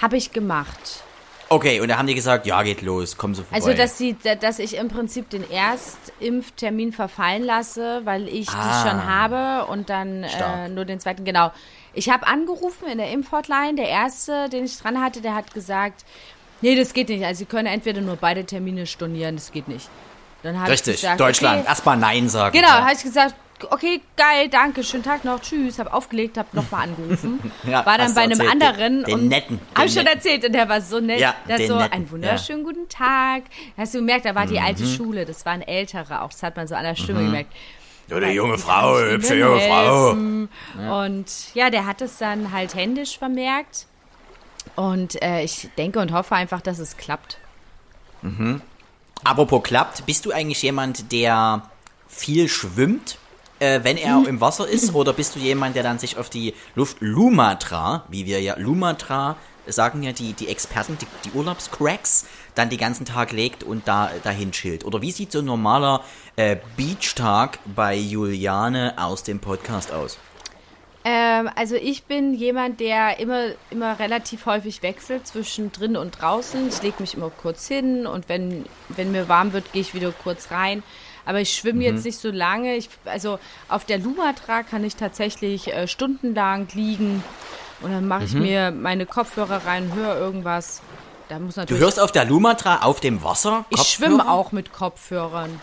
Habe 0.00 0.16
ich 0.18 0.30
gemacht. 0.32 1.02
Okay, 1.48 1.80
und 1.80 1.88
da 1.88 1.98
haben 1.98 2.06
die 2.06 2.14
gesagt, 2.14 2.46
ja, 2.46 2.62
geht 2.62 2.82
los, 2.82 3.16
komm 3.16 3.34
so 3.34 3.42
vorbei. 3.42 3.56
Also, 3.56 3.72
dass, 3.74 3.96
sie, 3.98 4.16
dass 4.40 4.58
ich 4.58 4.76
im 4.76 4.88
Prinzip 4.88 5.30
den 5.30 5.48
Erstimpftermin 5.50 6.92
verfallen 6.92 7.44
lasse, 7.44 8.02
weil 8.04 8.28
ich 8.28 8.48
Ah. 8.50 8.82
die 8.82 8.88
schon 8.88 9.04
habe 9.06 9.66
und 9.70 9.88
dann 9.90 10.22
äh, 10.24 10.68
nur 10.68 10.84
den 10.84 11.00
zweiten. 11.00 11.24
Genau. 11.24 11.52
Ich 11.92 12.08
habe 12.10 12.26
angerufen 12.26 12.88
in 12.88 12.98
der 12.98 13.10
Impfhotline. 13.10 13.74
Der 13.76 13.88
erste, 13.88 14.48
den 14.48 14.64
ich 14.64 14.76
dran 14.78 15.00
hatte, 15.00 15.20
der 15.20 15.34
hat 15.34 15.54
gesagt, 15.54 16.04
nee, 16.60 16.74
das 16.76 16.92
geht 16.92 17.08
nicht. 17.08 17.24
Also, 17.24 17.40
Sie 17.40 17.44
können 17.46 17.66
entweder 17.66 18.00
nur 18.00 18.16
beide 18.16 18.44
Termine 18.44 18.86
stornieren, 18.86 19.36
das 19.36 19.52
geht 19.52 19.68
nicht. 19.68 19.88
Dann 20.42 20.56
habe 20.58 20.66
ich 20.66 20.72
Richtig, 20.80 20.96
gesagt, 20.96 21.20
Deutschland, 21.20 21.60
Okay, 21.60 21.68
erstmal 21.68 21.96
Nein 21.96 22.28
sagen. 22.28 22.54
Genau, 22.56 22.68
Ja. 22.68 22.82
habe 22.84 22.92
ich 22.94 23.02
gesagt, 23.02 23.34
okay, 23.70 24.00
geil, 24.16 24.48
danke, 24.48 24.82
schönen 24.84 25.02
Tag 25.02 25.24
noch, 25.24 25.40
tschüss, 25.40 25.78
habe 25.78 25.92
aufgelegt, 25.92 26.36
habe 26.38 26.48
nochmal 26.52 26.88
angerufen, 26.88 27.38
Ja, 27.64 27.84
war 27.86 27.98
dann 27.98 28.14
bei 28.14 28.22
einem 28.22 28.32
erzählt, 28.40 28.50
anderen 28.62 28.96
den- 28.98 29.04
den 29.04 29.14
und 29.14 29.28
netten, 29.28 29.58
den 29.58 29.76
habe 29.76 29.86
ich 29.86 29.94
schon 29.94 30.06
erzählt 30.06 30.44
und 30.44 30.52
der 30.52 30.68
war 30.68 30.80
so 30.80 31.00
nett, 31.00 31.20
Ja, 31.20 31.34
der 31.48 31.66
so 31.66 31.76
netten, 31.76 31.92
einen 31.92 32.10
wunderschönen 32.10 32.64
guten 32.64 32.88
Tag, 32.88 33.44
hast 33.76 33.94
du 33.94 33.98
gemerkt, 33.98 34.24
da 34.26 34.34
war 34.34 34.46
die 34.46 34.58
alte 34.60 34.86
Schule, 34.86 35.24
das 35.24 35.44
war 35.46 35.52
ein 35.52 35.62
älterer, 35.62 36.22
auch 36.22 36.30
das 36.30 36.42
hat 36.42 36.56
man 36.56 36.66
so 36.68 36.74
an 36.74 36.84
der 36.84 36.94
Stimme 36.96 37.22
gemerkt. 37.24 37.52
Ja, 38.08 38.20
die 38.20 38.26
junge 38.32 38.58
Frau, 38.58 38.98
hübsche 38.98 39.34
junge 39.36 39.60
Frau. 39.60 40.10
Und 41.02 41.24
ja, 41.54 41.70
der 41.70 41.86
hat 41.86 42.02
es 42.02 42.18
dann 42.18 42.52
halt 42.52 42.74
händisch 42.74 43.16
vermerkt. 43.16 43.86
Und 44.76 45.22
äh, 45.22 45.42
ich 45.42 45.70
denke 45.78 46.00
und 46.00 46.12
hoffe 46.12 46.34
einfach, 46.34 46.60
dass 46.60 46.78
es 46.78 46.98
klappt. 46.98 47.38
Apropos 49.24 49.62
klappt, 49.62 50.04
bist 50.06 50.26
du 50.26 50.32
eigentlich 50.32 50.60
jemand, 50.62 51.12
der 51.12 51.62
viel 52.08 52.48
schwimmt, 52.48 53.16
äh, 53.64 53.84
wenn 53.84 53.96
er 53.96 54.26
im 54.26 54.40
Wasser 54.40 54.68
ist? 54.68 54.94
Oder 54.94 55.12
bist 55.12 55.34
du 55.34 55.38
jemand, 55.38 55.76
der 55.76 55.82
dann 55.82 55.98
sich 55.98 56.18
auf 56.18 56.28
die 56.28 56.54
Luft 56.74 56.98
Lumatra, 57.00 58.04
wie 58.08 58.26
wir 58.26 58.40
ja 58.40 58.56
Lumatra 58.58 59.36
sagen 59.66 60.02
ja 60.02 60.12
die, 60.12 60.34
die 60.34 60.48
Experten, 60.48 60.98
die, 61.00 61.06
die 61.24 61.34
Urlaubscracks, 61.34 62.26
dann 62.54 62.68
den 62.68 62.78
ganzen 62.78 63.06
Tag 63.06 63.32
legt 63.32 63.62
und 63.62 63.88
da 63.88 64.10
dahin 64.22 64.52
chillt? 64.52 64.84
Oder 64.84 65.00
wie 65.00 65.10
sieht 65.10 65.32
so 65.32 65.38
ein 65.38 65.46
normaler 65.46 66.02
äh, 66.36 66.56
Beachtag 66.76 67.58
bei 67.74 67.96
Juliane 67.96 68.94
aus 68.98 69.22
dem 69.22 69.40
Podcast 69.40 69.90
aus? 69.90 70.18
Ähm, 71.06 71.50
also 71.54 71.76
ich 71.76 72.04
bin 72.04 72.34
jemand, 72.34 72.80
der 72.80 73.18
immer, 73.18 73.48
immer 73.70 73.98
relativ 73.98 74.46
häufig 74.46 74.82
wechselt 74.82 75.26
zwischen 75.26 75.72
drin 75.72 75.96
und 75.96 76.20
draußen. 76.20 76.68
Ich 76.68 76.82
lege 76.82 76.96
mich 77.00 77.14
immer 77.14 77.30
kurz 77.30 77.66
hin 77.68 78.06
und 78.06 78.28
wenn, 78.28 78.66
wenn 78.88 79.12
mir 79.12 79.28
warm 79.28 79.52
wird, 79.54 79.72
gehe 79.72 79.82
ich 79.82 79.94
wieder 79.94 80.12
kurz 80.12 80.50
rein. 80.50 80.82
Aber 81.26 81.40
ich 81.40 81.54
schwimme 81.54 81.82
jetzt 81.84 82.04
nicht 82.04 82.18
so 82.18 82.30
lange. 82.30 82.76
Ich, 82.76 82.88
also 83.04 83.38
auf 83.68 83.84
der 83.84 83.98
Lumatra 83.98 84.62
kann 84.62 84.84
ich 84.84 84.96
tatsächlich 84.96 85.72
äh, 85.72 85.88
stundenlang 85.88 86.68
liegen 86.74 87.24
und 87.80 87.90
dann 87.92 88.06
mache 88.06 88.24
ich 88.24 88.34
mir 88.34 88.70
meine 88.70 89.06
Kopfhörer 89.06 89.62
rein, 89.66 89.92
höre 89.94 90.16
irgendwas. 90.16 90.80
Da 91.28 91.38
muss 91.38 91.54
Du 91.54 91.60
natürlich. 91.62 91.82
hörst 91.82 92.00
auf 92.00 92.12
der 92.12 92.24
Lumatra 92.26 92.82
auf 92.82 93.00
dem 93.00 93.22
Wasser? 93.22 93.64
ich 93.70 93.80
schwimme 93.82 94.30
auch 94.30 94.52
mit 94.52 94.72
Kopfhörern. 94.72 95.58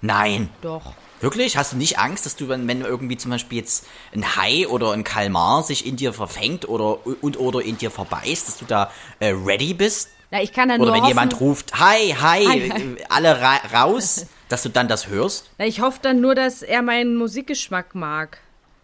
Nein. 0.00 0.48
Doch. 0.62 0.92
Wirklich? 1.20 1.56
Hast 1.56 1.72
du 1.72 1.76
nicht 1.76 1.98
Angst, 1.98 2.26
dass 2.26 2.34
du, 2.34 2.48
wenn, 2.48 2.66
wenn 2.66 2.80
irgendwie 2.80 3.16
zum 3.16 3.30
Beispiel 3.30 3.58
jetzt 3.58 3.86
ein 4.12 4.36
Hai 4.36 4.66
oder 4.66 4.90
ein 4.92 5.04
Kalmar 5.04 5.62
sich 5.62 5.86
in 5.86 5.96
dir 5.96 6.12
verfängt 6.12 6.68
oder 6.68 6.98
und 7.20 7.38
oder 7.38 7.62
in 7.62 7.78
dir 7.78 7.92
verbeißt, 7.92 8.48
dass 8.48 8.58
du 8.58 8.64
da 8.64 8.90
äh, 9.20 9.28
ready 9.28 9.74
bist? 9.74 10.10
Na, 10.32 10.42
ich 10.42 10.52
kann 10.52 10.68
dann 10.68 10.80
Oder 10.80 10.86
nur 10.90 10.94
wenn 10.94 11.02
hoffen, 11.02 11.08
jemand 11.10 11.40
ruft, 11.40 11.78
Hi, 11.78 12.12
hi, 12.20 12.44
Hi, 12.46 12.70
hi. 12.70 12.82
äh, 12.82 13.04
alle 13.08 13.40
ra 13.40 13.56
raus, 13.72 14.26
dass 14.52 14.62
du 14.62 14.68
dann 14.68 14.86
das 14.88 15.08
hörst? 15.08 15.50
Na, 15.58 15.66
ich 15.66 15.80
hoffe 15.80 15.98
dann 16.02 16.20
nur, 16.20 16.34
dass 16.34 16.62
er 16.62 16.82
meinen 16.82 17.16
Musikgeschmack 17.16 17.94
mag. 17.94 18.38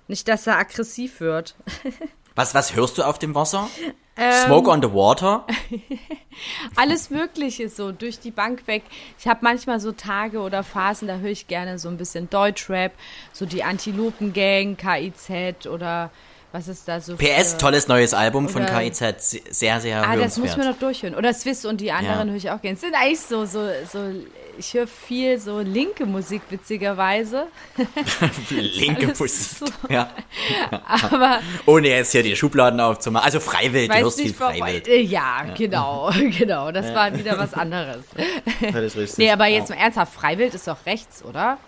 Nicht, 0.08 0.26
dass 0.28 0.46
er 0.46 0.56
aggressiv 0.58 1.20
wird. 1.20 1.54
Was, 2.34 2.54
was 2.54 2.76
hörst 2.76 2.96
du 2.98 3.02
auf 3.02 3.18
dem 3.18 3.34
Wasser? 3.34 3.68
Ähm. 4.16 4.32
Smoke 4.46 4.70
on 4.70 4.80
the 4.80 4.92
water? 4.92 5.44
Alles 6.76 7.10
Mögliche 7.10 7.68
so 7.68 7.90
durch 7.90 8.20
die 8.20 8.30
Bank 8.30 8.66
weg. 8.68 8.82
Ich 9.18 9.26
habe 9.26 9.40
manchmal 9.42 9.80
so 9.80 9.90
Tage 9.90 10.38
oder 10.40 10.62
Phasen, 10.62 11.08
da 11.08 11.16
höre 11.16 11.30
ich 11.30 11.48
gerne 11.48 11.80
so 11.80 11.88
ein 11.88 11.96
bisschen 11.96 12.30
Deutschrap, 12.30 12.92
so 13.32 13.44
die 13.44 13.64
Antilopen-Gang, 13.64 14.76
KIZ 14.76 15.66
oder 15.66 16.10
Was 16.52 16.68
ist 16.68 16.86
da 16.88 17.00
so 17.00 17.16
PS, 17.16 17.52
für- 17.54 17.58
tolles 17.58 17.88
neues 17.88 18.14
Album 18.14 18.48
von 18.48 18.62
Oder- 18.62 18.72
KIZ, 18.82 18.98
se- 19.18 19.40
sehr, 19.50 19.80
sehr 19.80 20.08
Ah, 20.08 20.16
das 20.16 20.38
muss 20.38 20.56
man 20.56 20.66
noch 20.70 20.78
durchhören. 20.78 21.14
Oder 21.16 21.34
Swiss 21.34 21.64
und 21.64 21.80
die 21.80 21.90
anderen 21.92 22.28
Ja. 22.28 22.32
höre 22.32 22.36
ich 22.36 22.50
auch 22.50 22.62
gerne. 22.62 22.76
Es 22.76 22.80
sind 22.82 22.94
eigentlich 22.94 23.20
so, 23.20 23.44
so, 23.46 23.68
so, 23.92 23.98
ich 24.58 24.74
höre 24.74 24.86
viel 24.86 25.38
so 25.38 25.60
linke 25.60 26.04
Musik, 26.06 26.42
witzigerweise. 26.50 27.46
Linke 28.50 29.08
Musik. 29.08 29.30
so. 29.30 29.66
Ja. 29.88 30.10
Aber 31.10 31.40
Ohne 31.66 31.88
jetzt 31.88 32.12
hier 32.12 32.22
die 32.22 32.36
Schubladen 32.36 32.80
aufzumachen. 32.80 33.24
Also 33.24 33.40
Freiwild, 33.40 33.92
du 33.92 33.98
hörst 33.98 34.20
viel. 34.20 34.34
Freiwild. 34.34 34.88
Äh, 34.88 35.00
Ja, 35.00 35.44
genau, 35.56 36.10
genau. 36.38 36.72
Das 36.72 36.94
war 36.94 37.16
wieder 37.16 37.38
was 37.38 37.54
anderes. 37.54 38.04
Das 38.60 38.74
ist 38.82 38.96
richtig. 38.96 39.18
Nee, 39.18 39.30
aber 39.30 39.46
jetzt 39.46 39.70
Ja. 39.70 39.76
mal 39.76 39.82
ernsthaft, 39.82 40.12
Freiwild 40.14 40.54
ist 40.54 40.66
doch 40.68 40.84
rechts, 40.86 41.24
oder? 41.24 41.58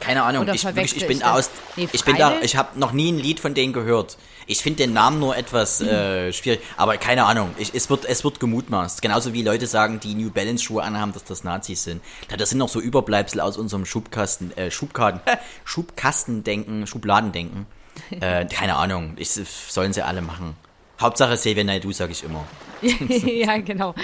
Keine 0.00 0.22
Ahnung, 0.22 0.42
Oder 0.42 0.54
ich, 0.54 0.64
wirklich, 0.64 0.96
ich 0.96 1.06
bin 1.06 1.18
ich 1.18 1.24
aus. 1.24 1.50
Nee, 1.76 1.88
ich 1.92 2.04
bin 2.04 2.16
da, 2.16 2.40
ich 2.40 2.56
habe 2.56 2.78
noch 2.78 2.92
nie 2.92 3.12
ein 3.12 3.18
Lied 3.18 3.38
von 3.38 3.54
denen 3.54 3.72
gehört. 3.72 4.16
Ich 4.46 4.62
finde 4.62 4.78
den 4.78 4.92
Namen 4.92 5.20
nur 5.20 5.36
etwas 5.36 5.80
äh, 5.80 6.32
schwierig, 6.32 6.60
aber 6.76 6.96
keine 6.96 7.24
Ahnung. 7.24 7.50
Ich, 7.58 7.72
es 7.74 7.88
wird, 7.88 8.04
es 8.06 8.24
wird 8.24 8.40
gemutmaßt. 8.40 9.02
Genauso 9.02 9.32
wie 9.32 9.42
Leute 9.42 9.66
sagen, 9.66 10.00
die 10.00 10.14
New 10.14 10.30
Balance 10.30 10.64
Schuhe 10.64 10.82
anhaben, 10.82 11.12
dass 11.12 11.24
das 11.24 11.44
Nazis 11.44 11.84
sind. 11.84 12.02
Das 12.36 12.48
sind 12.48 12.58
noch 12.58 12.68
so 12.68 12.80
Überbleibsel 12.80 13.40
aus 13.40 13.56
unserem 13.56 13.86
Schubkasten, 13.86 14.56
äh, 14.56 14.70
Schubkarten, 14.70 15.20
Schubkastendenken, 15.64 16.86
Schubladendenken. 16.86 17.66
Äh, 18.10 18.46
keine 18.50 18.76
Ahnung. 18.76 19.14
Ich, 19.16 19.30
sollen 19.30 19.92
sie 19.92 20.02
alle 20.02 20.22
machen. 20.22 20.56
Hauptsache 21.00 21.34
Xavier 21.34 21.64
Naidoo, 21.64 21.92
sage 21.92 22.12
ich 22.12 22.24
immer. 22.24 22.44
ja, 22.82 23.56
genau. 23.58 23.94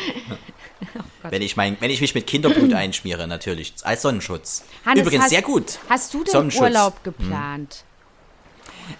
Wenn 1.22 1.42
ich, 1.42 1.56
mein, 1.56 1.76
wenn 1.80 1.90
ich 1.90 2.00
mich 2.00 2.14
mit 2.14 2.26
Kinderblut 2.26 2.72
einschmiere, 2.74 3.26
natürlich. 3.26 3.74
Als 3.82 4.02
Sonnenschutz. 4.02 4.64
Hannes, 4.84 5.02
Übrigens, 5.02 5.24
hast, 5.24 5.30
sehr 5.30 5.42
gut. 5.42 5.78
Hast 5.88 6.14
du 6.14 6.24
Sonnenschutz. 6.24 6.62
Urlaub 6.62 7.02
geplant? 7.02 7.84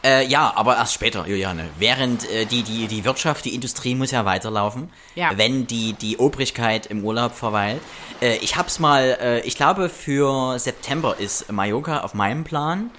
Äh, 0.02 0.26
ja, 0.26 0.52
aber 0.56 0.76
erst 0.76 0.95
später, 0.95 1.26
Juliane. 1.28 1.68
Während 1.78 2.28
äh, 2.30 2.45
die, 2.45 2.62
die, 2.64 2.88
die 2.88 3.04
Wirtschaft, 3.04 3.45
die 3.45 3.54
Industrie 3.54 3.95
muss 3.95 4.11
ja 4.11 4.25
weiterlaufen, 4.25 4.90
Ja. 5.14 5.30
wenn 5.37 5.66
die, 5.68 5.92
die 5.92 6.16
Obrigkeit 6.16 6.87
im 6.87 7.04
Urlaub 7.04 7.35
verweilt. 7.35 7.80
Äh, 8.21 8.37
ich 8.38 8.56
hab's 8.56 8.80
mal, 8.80 9.16
äh, 9.21 9.40
ich 9.42 9.54
glaube 9.56 9.88
für 9.88 10.59
September 10.59 11.16
ist 11.18 11.52
Mallorca 11.52 12.00
auf 12.00 12.14
meinem 12.14 12.42
Plan, 12.42 12.90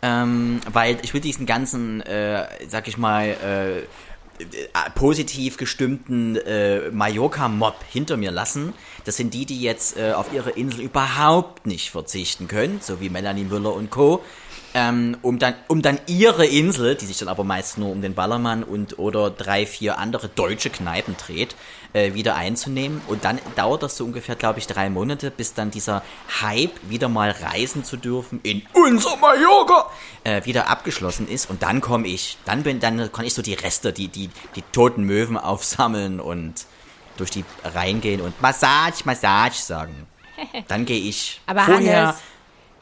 ähm, 0.00 0.60
weil 0.72 0.96
ich 1.02 1.12
will 1.12 1.20
diesen 1.20 1.44
ganzen, 1.44 2.00
äh, 2.02 2.46
sag 2.68 2.88
ich 2.88 2.96
mal, 2.96 3.26
äh, 3.28 3.86
positiv 4.94 5.56
gestimmten 5.56 6.36
äh, 6.36 6.90
Mallorca-Mob 6.90 7.76
hinter 7.90 8.16
mir 8.16 8.30
lassen. 8.30 8.72
Das 9.04 9.16
sind 9.16 9.34
die, 9.34 9.46
die 9.46 9.60
jetzt 9.60 9.96
äh, 9.96 10.12
auf 10.12 10.32
ihre 10.32 10.50
Insel 10.50 10.82
überhaupt 10.82 11.66
nicht 11.66 11.90
verzichten 11.90 12.48
können, 12.48 12.80
so 12.82 13.00
wie 13.00 13.08
Melanie 13.08 13.44
Müller 13.44 13.74
und 13.74 13.90
Co. 13.90 14.22
Ähm, 14.72 15.16
um 15.22 15.40
dann, 15.40 15.54
um 15.66 15.82
dann 15.82 15.98
ihre 16.06 16.46
Insel, 16.46 16.94
die 16.94 17.04
sich 17.04 17.18
dann 17.18 17.28
aber 17.28 17.42
meist 17.42 17.76
nur 17.76 17.90
um 17.90 18.02
den 18.02 18.14
Ballermann 18.14 18.62
und 18.62 19.00
oder 19.00 19.28
drei, 19.30 19.66
vier 19.66 19.98
andere 19.98 20.28
deutsche 20.28 20.70
Kneipen 20.70 21.16
dreht, 21.16 21.56
äh, 21.92 22.14
wieder 22.14 22.36
einzunehmen. 22.36 23.00
Und 23.08 23.24
dann 23.24 23.38
dauert 23.56 23.82
das 23.82 23.96
so 23.96 24.04
ungefähr, 24.04 24.36
glaube 24.36 24.58
ich, 24.58 24.66
drei 24.66 24.90
Monate, 24.90 25.30
bis 25.30 25.54
dann 25.54 25.70
dieser 25.70 26.02
Hype, 26.40 26.72
wieder 26.88 27.08
mal 27.08 27.30
reisen 27.30 27.84
zu 27.84 27.96
dürfen 27.96 28.40
in 28.42 28.62
unser 28.72 29.16
Mallorca, 29.16 29.90
äh, 30.24 30.44
wieder 30.44 30.68
abgeschlossen 30.68 31.28
ist. 31.28 31.50
Und 31.50 31.62
dann 31.62 31.80
komme 31.80 32.06
ich, 32.08 32.38
dann 32.44 32.62
bin, 32.62 32.80
dann 32.80 33.10
kann 33.12 33.24
ich 33.24 33.34
so 33.34 33.42
die 33.42 33.54
Reste, 33.54 33.92
die, 33.92 34.08
die, 34.08 34.30
die 34.56 34.62
toten 34.72 35.04
Möwen 35.04 35.36
aufsammeln 35.36 36.20
und 36.20 36.66
durch 37.16 37.30
die 37.30 37.44
Reihen 37.64 38.00
gehen 38.00 38.20
und 38.20 38.40
Massage, 38.40 39.02
Massage 39.04 39.60
sagen. 39.60 40.06
Dann 40.68 40.86
gehe 40.86 40.98
ich 41.00 41.38
Aber 41.46 41.60
vorher, 41.64 42.06
Hannes- 42.06 42.22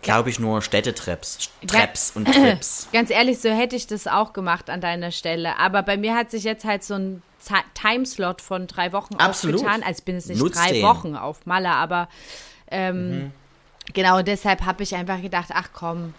glaube 0.03 0.31
ich, 0.31 0.39
nur 0.39 0.63
Städtetreps, 0.63 1.51
Treps 1.67 2.13
und 2.15 2.27
Trips. 2.33 2.89
Ganz 2.93 3.11
ehrlich, 3.11 3.41
so 3.41 3.49
hätte 3.51 3.77
ich 3.77 3.87
das 3.87 4.07
auch 4.07 4.33
gemacht 4.33 4.71
an 4.71 4.81
deiner 4.81 5.11
Stelle. 5.11 5.59
Aber 5.59 5.83
bei 5.83 5.97
mir 5.97 6.15
hat 6.15 6.31
sich 6.31 6.45
jetzt 6.45 6.65
halt 6.65 6.85
so 6.85 6.95
ein 6.95 7.23
Ti- 7.47 7.55
Timeslot 7.75 8.41
von 8.43 8.67
drei 8.67 8.93
Wochen 8.93 9.17
Absolut. 9.17 9.57
aufgetan. 9.61 9.83
Also 9.83 9.99
ich 9.99 10.05
bin 10.05 10.15
jetzt 10.17 10.29
nicht 10.29 10.39
Nutz 10.41 10.57
drei 10.57 10.73
den. 10.73 10.83
Wochen 10.83 11.17
auf 11.17 11.47
Malle, 11.47 11.71
aber 11.71 12.09
ähm, 12.71 13.33
genau 13.95 14.23
deshalb 14.23 14.65
habe 14.65 14.83
ich 14.83 14.95
einfach 14.95 15.21
gedacht, 15.23 15.49
ach 15.53 15.69
komm, 15.73 16.15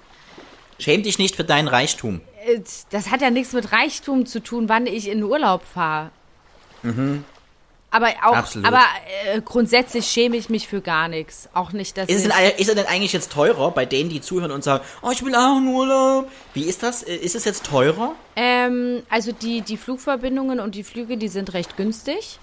Schäm 0.81 1.03
dich 1.03 1.19
nicht 1.19 1.35
für 1.35 1.43
deinen 1.43 1.67
Reichtum. 1.67 2.21
äh, 2.45 2.61
das 2.89 3.11
hat 3.11 3.21
ja 3.21 3.29
nichts 3.29 3.51
mit 3.53 3.71
Reichtum 3.73 4.25
zu 4.25 4.41
tun, 4.41 4.69
wann 4.69 4.87
ich 4.87 5.09
in 5.09 5.23
Urlaub 5.23 5.63
fahre. 5.65 6.11
Aber 7.91 8.09
auch. 8.23 8.35
Absolut. 8.35 8.67
aber 8.67 8.83
äh, 9.33 9.41
grundsätzlich 9.41 10.05
schäme 10.05 10.37
ich 10.37 10.49
mich 10.49 10.67
für 10.67 10.79
gar 10.81 11.07
nichts. 11.07 11.49
Auch 11.53 11.71
nicht, 11.71 11.97
dass 11.97 12.07
Ist 12.07 12.17
es, 12.17 12.25
ich, 12.27 12.31
denn, 12.33 12.51
ist 12.57 12.69
es 12.69 12.75
denn 12.75 12.85
eigentlich 12.85 13.13
jetzt 13.13 13.31
teurer 13.31 13.71
bei 13.71 13.85
denen, 13.85 14.09
die 14.09 14.21
zuhören 14.21 14.51
und 14.51 14.63
sagen, 14.63 14.83
oh, 15.01 15.09
ich 15.11 15.23
will 15.25 15.33
auch 15.33 15.55
einen 15.57 15.67
Urlaub? 15.69 16.29
Wie 16.53 16.63
ist 16.65 16.83
das? 16.83 17.01
Äh, 17.03 17.15
Ist 17.15 17.35
es 17.35 17.45
jetzt 17.45 17.65
teurer? 17.65 18.13
Ähm, 18.35 19.01
also 19.09 19.31
die, 19.31 19.61
die 19.61 19.75
Flugverbindungen 19.77 20.59
und 20.59 20.75
die 20.75 20.83
Flüge, 20.83 21.17
die 21.17 21.27
sind 21.29 21.53
recht 21.53 21.77
günstig. 21.77 22.37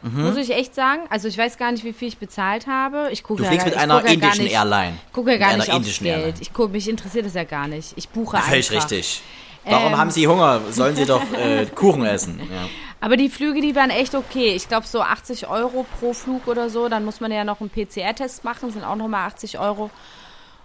Mhm. 0.00 0.22
Muss 0.24 0.36
ich 0.36 0.50
echt 0.52 0.74
sagen. 0.74 1.00
Also 1.10 1.28
ich 1.28 1.36
weiß 1.36 1.58
gar 1.58 1.72
nicht, 1.72 1.84
wie 1.84 1.92
viel 1.92 2.08
ich 2.08 2.18
bezahlt 2.18 2.66
habe. 2.66 3.08
Ich 3.10 3.22
gucke 3.24 3.38
Du 3.38 3.42
ja, 3.44 3.50
fliegst 3.50 3.66
mit 3.66 3.74
ich 3.74 3.80
einer 3.80 4.04
indischen 4.06 4.44
nicht, 4.44 4.52
Airline. 4.54 4.96
gucke 5.12 5.32
ja 5.32 5.36
gar 5.38 5.48
Mit 5.50 5.58
nicht 5.58 5.72
aufs 5.72 5.98
Geld. 5.98 6.16
Airline. 6.16 6.34
Ich 6.40 6.52
gucke, 6.52 6.70
mich 6.72 6.88
interessiert 6.88 7.26
das 7.26 7.34
ja 7.34 7.44
gar 7.44 7.66
nicht. 7.68 7.92
Ich 7.96 8.08
buche 8.08 8.38
Völlig 8.38 8.70
einfach. 8.70 8.84
richtig. 8.90 9.22
Warum 9.64 9.92
Ähm. 9.92 9.98
haben 9.98 10.10
Sie 10.12 10.26
Hunger? 10.28 10.60
Sollen 10.70 10.94
Sie 10.96 11.04
doch 11.04 11.20
äh, 11.38 11.66
Kuchen 11.66 12.06
essen. 12.06 12.38
Ja. 12.40 12.68
Aber 13.00 13.16
die 13.16 13.28
Flüge, 13.28 13.60
die 13.60 13.76
waren 13.76 13.90
echt 13.90 14.14
okay. 14.14 14.54
Ich 14.54 14.68
glaube 14.68 14.86
so 14.86 15.00
80 15.00 15.48
Euro 15.48 15.86
pro 16.00 16.12
Flug 16.12 16.46
oder 16.48 16.68
so. 16.68 16.88
Dann 16.88 17.04
muss 17.04 17.20
man 17.20 17.30
ja 17.30 17.44
noch 17.44 17.60
einen 17.60 17.70
PCR-Test 17.70 18.42
machen, 18.44 18.70
sind 18.72 18.84
auch 18.84 18.96
nochmal 18.96 19.26
80 19.28 19.58
Euro. 19.58 19.90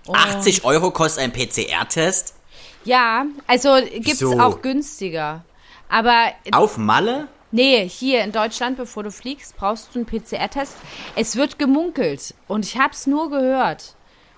Und 0.08 0.16
80 0.18 0.66
Euro 0.66 0.92
kostet 0.92 1.24
ein 1.24 1.32
PCR-Test 1.32 2.36
Ja, 2.84 3.26
also 3.48 3.76
gibt's 3.92 4.22
Wieso? 4.22 4.40
auch 4.40 4.62
günstiger. 4.62 5.44
Aber 5.90 6.32
auf 6.52 6.78
Malle? 6.78 7.28
Nee, 7.52 7.88
hier 7.88 8.24
in 8.24 8.32
Deutschland, 8.32 8.78
bevor 8.78 9.04
du 9.04 9.12
fliegst, 9.12 9.56
brauchst 9.56 9.94
du 9.94 10.00
einen 10.00 10.06
PCR-Test. 10.08 10.76
Es 11.16 11.36
wird 11.36 11.60
gemunkelt 11.60 12.34
und 12.48 12.66
ich 12.66 12.78
habe 12.80 12.94
es 12.94 13.06
nur 13.06 13.30
gehört. 13.30 13.96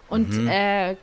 Und 0.10 0.30
Mhm. 0.30 0.48
äh, 0.50 0.98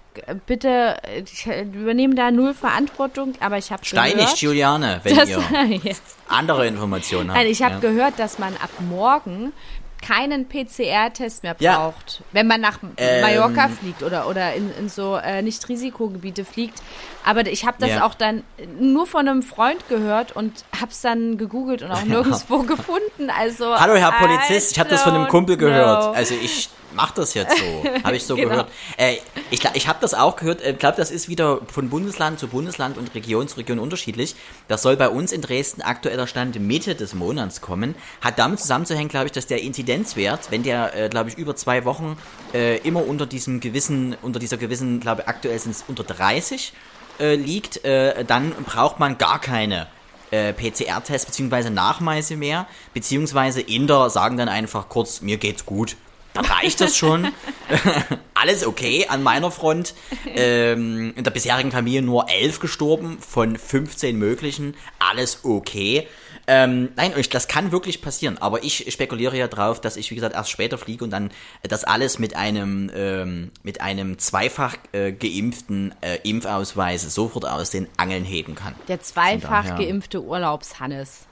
bitte, 0.47 0.97
äh, 1.03 1.21
ich 1.23 1.47
übernehme 1.47 2.15
da 2.15 2.31
null 2.31 2.55
Verantwortung, 2.55 3.35
aber 3.41 3.59
ich 3.59 3.71
habe 3.73 3.85
Steinigt 3.85 4.19
gehört, 4.19 4.41
Juliane, 4.41 5.01
wenn 5.03 5.17
dass, 5.17 5.29
ihr 5.29 5.39
Ja. 5.85 5.93
andere 6.29 6.67
Informationen 6.67 7.31
habt. 7.31 7.39
Nein, 7.41 7.51
ich 7.51 7.63
habe 7.63 7.75
ja. 7.75 7.81
gehört, 7.81 8.19
dass 8.19 8.39
man 8.39 8.57
ab 8.57 8.71
morgen 8.79 9.53
keinen 10.03 10.49
PCR-Test 10.49 11.45
mehr 11.45 11.57
Ja. 11.61 11.79
braucht, 11.79 12.25
wenn 12.33 12.47
man 12.47 12.61
nach 12.61 12.79
Ähm. 12.97 13.21
Mallorca 13.23 13.69
fliegt 13.69 14.03
oder, 14.03 14.29
oder 14.29 14.53
in, 14.55 14.71
in 14.73 14.89
so 14.89 15.17
äh, 15.17 15.43
Nicht-Risikogebiete 15.43 16.45
fliegt. 16.45 16.83
Aber 17.25 17.47
ich 17.47 17.65
habe 17.67 17.77
das 17.81 17.91
Ja. 17.91 18.05
auch 18.05 18.15
dann 18.15 18.43
nur 18.79 19.07
von 19.07 19.29
einem 19.29 19.43
Freund 19.43 19.89
gehört 19.89 20.35
und 20.35 20.65
habe 20.81 20.91
es 20.91 21.01
dann 21.01 21.39
gegoogelt 21.39 21.83
und 21.83 21.91
auch 21.91 22.03
nirgendwo 22.05 22.59
gefunden. 22.65 23.31
Also 23.39 23.75
Hallo 23.79 23.95
Herr 23.95 24.11
I 24.21 24.27
Polizist, 24.27 24.73
ich 24.73 24.79
habe 24.81 24.91
das 24.91 25.03
von 25.03 25.15
einem 25.15 25.29
Kumpel 25.29 25.57
gehört. 25.57 26.03
know. 26.03 26.13
Also 26.13 26.35
ich 26.35 26.69
mach 26.95 27.13
das 27.13 27.33
jetzt 27.35 27.57
so, 27.57 27.85
habe 28.05 28.17
ich 28.17 28.25
so 28.25 28.35
Genau. 28.37 28.49
gehört. 28.51 28.69
Äh, 28.97 29.17
ich 29.51 29.61
ich 29.75 29.89
habe 29.89 29.99
das 30.01 30.15
auch 30.15 30.37
gehört. 30.37 30.61
Ich 30.67 30.79
glaube, 30.79 30.97
das 30.97 31.11
ist 31.11 31.29
wieder 31.29 31.61
von 31.73 31.89
Bundesland 31.89 32.39
zu 32.39 32.49
Bundesland 32.49 32.99
und 32.99 33.15
Region 33.15 33.47
zu 33.49 33.57
Region 33.57 33.79
unterschiedlich. 33.79 34.35
Das 34.69 34.83
soll 34.83 34.97
bei 34.97 35.09
uns 35.09 35.33
in 35.33 35.41
Dresden 35.43 35.81
aktueller 35.83 36.27
Stand 36.27 36.59
Mitte 36.61 36.95
des 36.95 37.15
Monats 37.15 37.61
kommen. 37.61 37.95
Hat 38.21 38.39
damit 38.39 38.61
zusammenzuhängen, 38.61 39.09
glaube 39.09 39.27
ich, 39.27 39.33
dass 39.33 39.47
der 39.47 39.63
Inzidenzwert, 39.63 40.51
wenn 40.51 40.65
der, 40.65 40.95
äh, 40.97 41.09
glaube 41.09 41.31
ich, 41.31 41.39
über 41.39 41.55
zwei 41.57 41.85
Wochen 41.85 42.17
äh, 42.53 42.79
immer 42.79 43.07
unter 43.07 43.27
diesem 43.27 43.61
gewissen, 43.61 44.17
unter 44.23 44.39
dieser 44.41 44.57
gewissen, 44.57 45.01
glaube 45.01 45.23
ich, 45.23 45.29
aktuell 45.29 45.59
sind 45.59 45.71
es 45.73 45.85
unter 45.87 46.03
30 46.05 46.73
äh, 47.21 47.35
liegt, 47.35 47.85
äh, 47.85 48.25
dann 48.25 48.53
braucht 48.65 48.99
man 48.99 49.19
gar 49.19 49.41
keine 49.41 49.87
äh, 50.31 50.53
PCR-Tests 50.53 51.27
bzw. 51.27 51.71
Nachweise 51.71 52.37
mehr, 52.37 52.67
beziehungsweise 52.95 53.61
Inder 53.61 54.11
sagen 54.11 54.37
dann 54.37 54.49
einfach 54.49 54.89
kurz, 54.89 55.21
mir 55.21 55.37
geht's 55.37 55.67
gut. 55.67 55.97
Dann 56.35 56.47
reicht 56.47 56.81
das 56.81 56.97
schon. 56.97 57.29
Alles 58.35 58.67
okay 58.67 59.07
an 59.09 59.23
meiner 59.23 59.51
Front. 59.51 59.95
Ähm, 60.35 61.13
in 61.15 61.25
der 61.25 61.31
bisherigen 61.31 61.71
Familie 61.71 62.01
nur 62.01 62.31
elf 62.31 62.59
gestorben 62.59 63.19
von 63.21 63.59
15 63.59 64.17
möglichen. 64.17 64.75
Alles 64.99 65.41
okay. 65.43 66.09
Ähm, 66.49 66.89
nein, 66.97 67.13
ich- 67.17 67.29
das 67.29 67.47
kann 67.47 67.71
wirklich 67.71 68.03
passieren. 68.03 68.37
Aber 68.39 68.65
ich 68.65 68.93
spekuliere 68.93 69.37
ja 69.37 69.47
drauf, 69.49 69.81
dass 69.81 69.97
ich, 69.97 70.11
wie 70.11 70.17
gesagt, 70.17 70.35
erst 70.35 70.51
später 70.51 70.77
fliege 70.77 71.05
und 71.05 71.11
dann 71.11 71.31
das 71.63 71.85
alles 71.85 72.19
mit 72.19 72.35
einem, 72.35 72.91
ähm, 72.95 73.51
mit 73.63 73.81
einem 73.81 74.19
zweifach 74.19 74.77
äh, 74.93 75.13
geimpften 75.13 75.95
äh, 76.01 76.19
Impfausweis 76.29 77.03
sofort 77.15 77.45
aus 77.47 77.71
den 77.71 77.87
Angeln 77.97 78.25
heben 78.25 78.55
kann. 78.57 78.75
Der 78.89 79.01
zweifach 79.01 79.77
geimpfte 79.77 80.23
Urlaubshannes. 80.23 81.27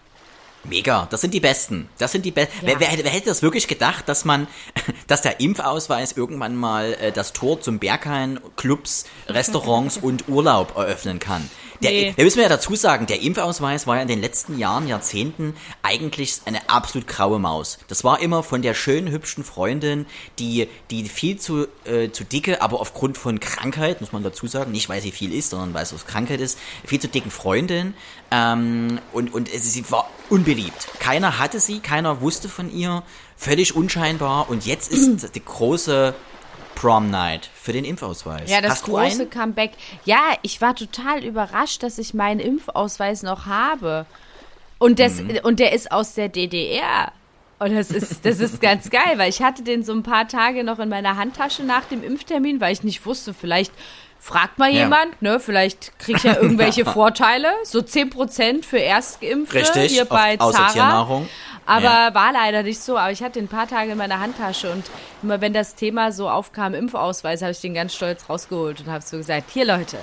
Mega, 0.62 1.08
das 1.10 1.22
sind 1.22 1.32
die 1.32 1.40
Besten. 1.40 1.88
Das 1.96 2.12
sind 2.12 2.24
die 2.26 2.32
Besten. 2.32 2.66
Ja. 2.66 2.72
Wer, 2.72 2.80
wer, 2.80 2.88
hätte- 2.88 3.04
wer 3.04 3.10
hätte 3.10 3.30
das 3.30 3.40
wirklich 3.42 3.66
gedacht, 3.66 4.06
dass 4.08 4.24
man, 4.26 4.46
dass 5.06 5.22
der 5.22 5.40
Impfausweis 5.40 6.12
irgendwann 6.12 6.54
mal 6.54 6.92
äh, 7.00 7.12
das 7.12 7.32
Tor 7.32 7.60
zum 7.62 7.78
Berghain, 7.78 8.38
Clubs, 8.56 9.06
Restaurants 9.26 9.96
und 10.02 10.28
Urlaub 10.28 10.76
eröffnen 10.76 11.18
kann? 11.18 11.50
Der, 11.82 11.90
Nee. 11.90 12.14
Da 12.16 12.22
müssen 12.24 12.36
wir 12.36 12.42
ja 12.42 12.48
dazu 12.50 12.74
sagen, 12.76 13.06
der 13.06 13.22
Impfausweis 13.22 13.86
war 13.86 13.96
ja 13.96 14.02
in 14.02 14.08
den 14.08 14.20
letzten 14.20 14.58
Jahren, 14.58 14.86
Jahrzehnten 14.86 15.54
eigentlich 15.82 16.40
eine 16.44 16.68
absolut 16.68 17.08
graue 17.08 17.38
Maus. 17.38 17.78
Das 17.88 18.04
war 18.04 18.20
immer 18.20 18.42
von 18.42 18.60
der 18.62 18.74
schönen, 18.74 19.10
hübschen 19.10 19.44
Freundin, 19.44 20.04
die, 20.38 20.68
die 20.90 21.08
viel 21.08 21.38
zu, 21.38 21.66
äh, 21.84 22.10
zu 22.10 22.24
dicke, 22.24 22.60
aber 22.60 22.80
aufgrund 22.80 23.16
von 23.16 23.40
Krankheit, 23.40 24.00
muss 24.02 24.12
man 24.12 24.22
dazu 24.22 24.46
sagen, 24.46 24.72
nicht 24.72 24.88
weil 24.90 25.00
sie 25.00 25.10
viel 25.10 25.32
isst, 25.32 25.50
sondern 25.50 25.72
weil 25.72 25.82
es 25.84 25.92
aus 25.94 26.04
Krankheit 26.06 26.40
ist, 26.40 26.58
viel 26.84 27.00
zu 27.00 27.08
dicken 27.08 27.30
Freundin. 27.30 27.94
Ähm, 28.30 28.98
und, 29.12 29.32
und 29.32 29.52
es- 29.52 29.72
sie 29.72 29.90
war 29.90 30.10
unbeliebt. 30.28 30.86
Keiner 30.98 31.38
hatte 31.38 31.60
sie, 31.60 31.80
keiner 31.80 32.20
wusste 32.20 32.48
von 32.48 32.70
ihr, 32.70 33.02
völlig 33.36 33.74
unscheinbar. 33.74 34.50
Und 34.50 34.66
jetzt 34.66 34.90
ist 34.92 35.08
die 35.34 35.44
große 35.44 36.14
Prom 36.80 37.10
Night 37.10 37.50
für 37.54 37.72
den 37.72 37.84
Impfausweis. 37.84 38.50
Ja, 38.50 38.60
das 38.62 38.72
Hast 38.72 38.84
große? 38.84 39.26
Comeback. 39.26 39.72
Ja, 40.06 40.20
ich 40.42 40.60
war 40.62 40.74
total 40.74 41.22
überrascht, 41.24 41.82
dass 41.82 41.98
ich 41.98 42.14
meinen 42.14 42.40
Impfausweis 42.40 43.22
noch 43.22 43.44
habe. 43.46 44.06
Und, 44.78 44.98
das, 44.98 45.20
Mhm. 45.20 45.40
und 45.42 45.60
der 45.60 45.72
ist 45.72 45.92
aus 45.92 46.14
der 46.14 46.28
DDR. 46.30 47.12
Und 47.58 47.74
das 47.74 47.90
ist, 47.90 48.24
das 48.24 48.40
ist 48.40 48.60
ganz 48.62 48.88
geil, 48.88 49.18
weil 49.18 49.28
ich 49.28 49.42
hatte 49.42 49.62
den 49.62 49.84
so 49.84 49.92
ein 49.92 50.02
paar 50.02 50.26
Tage 50.26 50.64
noch 50.64 50.78
in 50.78 50.88
meiner 50.88 51.16
Handtasche 51.16 51.62
nach 51.64 51.84
dem 51.84 52.02
Impftermin, 52.02 52.60
weil 52.62 52.72
ich 52.72 52.82
nicht 52.82 53.04
wusste, 53.04 53.34
vielleicht 53.34 53.72
fragt 54.20 54.58
mal 54.58 54.70
Ja. 54.70 54.80
jemand, 54.82 55.20
ne, 55.22 55.40
vielleicht 55.40 55.98
krieg 55.98 56.16
ich 56.18 56.22
ja 56.24 56.36
irgendwelche 56.36 56.84
Vorteile, 56.92 57.48
so 57.64 57.78
10% 57.80 58.64
für 58.64 58.76
Erstgeimpfte 58.78 59.56
Richtig, 59.58 59.90
hier 59.92 60.04
bei 60.04 60.38
auf- 60.38 60.52
Zara. 60.54 60.70
Tiernahrung. 60.72 61.28
Aber 61.66 61.82
Ja. 61.84 62.14
war 62.14 62.32
leider 62.32 62.62
nicht 62.64 62.80
so. 62.80 62.96
Aber 62.98 63.12
ich 63.12 63.22
hatte 63.22 63.34
den 63.38 63.44
ein 63.44 63.48
paar 63.48 63.68
Tage 63.68 63.92
in 63.92 63.98
meiner 63.98 64.18
Handtasche 64.18 64.72
und 64.72 64.82
immer 65.22 65.40
wenn 65.40 65.52
das 65.52 65.76
Thema 65.76 66.10
so 66.10 66.28
aufkam, 66.28 66.74
Impfausweis, 66.74 67.42
habe 67.42 67.52
ich 67.52 67.60
den 67.60 67.74
ganz 67.74 67.94
stolz 67.94 68.28
rausgeholt 68.28 68.80
und 68.80 68.88
habe 68.88 69.04
so 69.04 69.18
gesagt, 69.18 69.50
hier 69.52 69.66
Leute, 69.66 69.98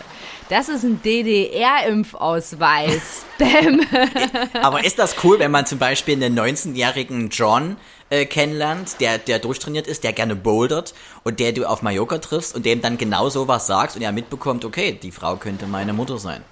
das 0.49 0.69
ist 0.69 0.83
ein 0.83 1.01
DDR-Impfausweis. 1.03 3.25
Bäm. 3.37 3.81
Aber 4.61 4.85
ist 4.85 4.97
das 4.99 5.15
cool, 5.23 5.39
wenn 5.39 5.51
man 5.51 5.65
zum 5.65 5.79
Beispiel 5.79 6.23
einen 6.23 6.37
19-jährigen 6.39 7.29
John 7.29 7.75
äh, 8.09 8.25
kennenlernt, 8.25 8.99
der, 8.99 9.17
der 9.17 9.39
durchtrainiert 9.39 9.87
ist, 9.87 10.03
der 10.03 10.13
gerne 10.13 10.35
bouldert 10.35 10.93
und 11.23 11.39
der 11.39 11.51
du 11.51 11.65
auf 11.65 11.81
Mallorca 11.81 12.17
triffst 12.19 12.55
und 12.55 12.65
dem 12.65 12.81
dann 12.81 12.97
genau 12.97 13.29
sowas 13.29 13.67
sagst 13.67 13.95
und 13.95 14.01
er 14.01 14.11
mitbekommt, 14.11 14.65
okay, 14.65 14.97
die 15.01 15.11
Frau 15.11 15.35
könnte 15.35 15.67
meine 15.67 15.93
Mutter 15.93 16.17
sein. 16.17 16.43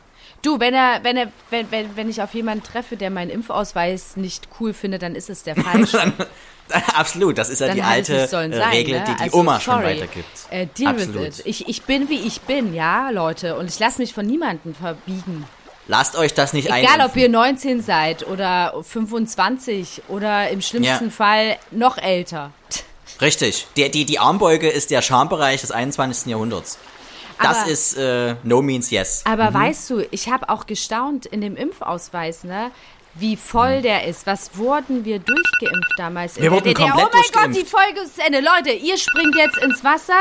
Du, 0.42 0.60
wenn 0.60 0.76
er, 0.76 1.00
wenn 1.04 1.18
er, 1.18 1.32
wenn, 1.50 1.72
wenn, 1.72 1.96
wenn 1.96 2.10
ich 2.10 2.22
auf 2.22 2.34
jemanden 2.36 2.64
treffe, 2.64 2.98
der 2.98 3.10
meinen 3.10 3.32
Impfausweis 3.32 4.16
nicht 4.16 4.48
cool 4.60 4.74
findet, 4.74 5.02
dann 5.02 5.16
ist 5.16 5.30
es 5.30 5.42
der 5.44 5.56
falsche. 5.62 6.14
Absolut, 6.96 7.38
das 7.38 7.50
ist 7.50 7.60
ja 7.62 7.68
Dann 7.68 7.78
die 7.78 7.84
alte 7.84 8.28
sein, 8.28 8.52
Regel, 8.54 9.00
ne? 9.00 9.06
die 9.08 9.16
die 9.16 9.24
Also, 9.24 9.40
Oma 9.40 9.60
schon 9.60 9.76
sorry. 9.76 9.96
weitergibt. 9.96 10.48
Äh, 10.50 10.68
deal 10.78 10.90
Absolut. 10.90 11.16
with 11.22 11.40
it. 11.40 11.46
Ich, 11.46 11.68
ich 11.68 11.82
bin, 11.84 12.10
wie 12.10 12.20
ich 12.20 12.42
bin, 12.42 12.74
ja, 12.74 13.10
Leute. 13.12 13.56
Und 13.56 13.70
ich 13.70 13.80
lasse 13.80 14.02
mich 14.02 14.14
von 14.14 14.26
niemandem 14.26 14.74
verbiegen. 14.76 15.46
Lasst 15.88 16.16
euch 16.18 16.34
das 16.34 16.54
nicht 16.54 16.66
Egal, 16.68 16.84
ob 16.84 16.90
einimpfen. 16.94 17.20
ihr 17.22 17.30
19 17.30 17.82
seid 17.82 18.28
oder 18.28 18.74
25 18.84 20.04
oder 20.08 20.50
im 20.50 20.62
schlimmsten 20.62 21.06
Ja. 21.06 21.12
Fall 21.12 21.58
noch 21.72 21.98
älter. 21.98 22.52
Richtig, 23.22 23.68
der, 23.78 23.90
die, 23.90 24.06
die 24.06 24.20
Armbeuge 24.20 24.68
ist 24.70 24.92
der 24.92 25.02
Schambereich 25.02 25.62
des 25.62 25.72
21. 25.72 26.28
Jahrhunderts. 26.32 26.78
Das 27.42 27.62
Aber- 27.62 27.70
ist 27.70 27.98
äh, 27.98 28.36
no 28.44 28.62
means 28.62 28.90
yes. 28.92 29.24
Aber 29.26 29.54
weißt 29.54 29.90
du, 29.90 30.06
ich 30.12 30.30
habe 30.30 30.50
auch 30.50 30.66
gestaunt 30.66 31.26
in 31.26 31.42
dem 31.42 31.56
Impfausweis, 31.56 32.44
ne? 32.44 32.72
Wie 33.18 33.38
voll 33.38 33.82
der 33.82 34.06
ist. 34.08 34.26
Was 34.28 34.58
wurden 34.58 35.06
wir 35.06 35.20
durchgeimpft 35.20 35.94
damals 35.98 36.36
in 36.36 36.44
Wir 36.44 36.52
wurden 36.52 36.66
DDR? 36.66 36.90
komplett 36.90 37.06
Oh 37.08 37.10
mein 37.14 37.22
Gott, 37.24 37.34
durchgeimpft. 37.54 37.62
die 37.62 37.66
Folge 37.66 38.00
ist 38.02 38.20
Ende. 38.20 38.40
Leute, 38.42 38.72
ihr 38.72 38.98
springt 38.98 39.36
jetzt 39.38 39.58
ins 39.60 39.84
Wasser. 39.86 40.20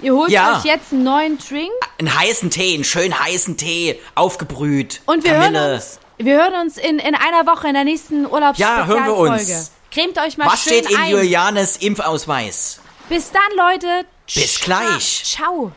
Ihr 0.00 0.14
holt 0.14 0.30
Ja. 0.30 0.58
euch 0.58 0.64
jetzt 0.64 0.92
einen 0.92 1.04
neuen 1.04 1.38
Drink 1.38 1.70
Einen 1.98 2.14
heißen 2.18 2.50
Tee, 2.50 2.74
einen 2.74 2.84
schönen 2.84 3.18
heißen 3.18 3.56
Tee, 3.56 3.98
aufgebrüht. 4.14 5.00
und 5.06 5.24
wir 5.24 5.32
Kamille. 5.32 5.58
hören 5.60 5.74
uns. 5.76 5.98
Wir 6.18 6.34
hören 6.36 6.54
uns 6.66 6.76
in, 6.78 6.98
in 6.98 7.14
einer 7.14 7.46
Woche 7.46 7.68
in 7.68 7.74
der 7.74 7.84
nächsten 7.84 8.24
Ja, 8.56 8.86
hören 8.86 9.04
wir 9.06 9.16
uns. 9.16 9.72
Cremt 9.90 10.18
euch 10.18 10.36
mal 10.36 10.46
Was 10.46 10.64
schön 10.64 10.74
steht 10.84 10.90
in 10.90 10.96
ein. 10.96 11.10
Julianes 11.10 11.76
Impfausweis? 11.76 12.80
Bis 13.08 13.30
dann, 13.30 13.42
Leute. 13.56 14.06
Bis 14.32 14.60
gleich. 14.60 15.22
Ciao. 15.24 15.72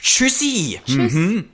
Tschüssi. 0.00 0.80
Tschüss. 0.86 1.12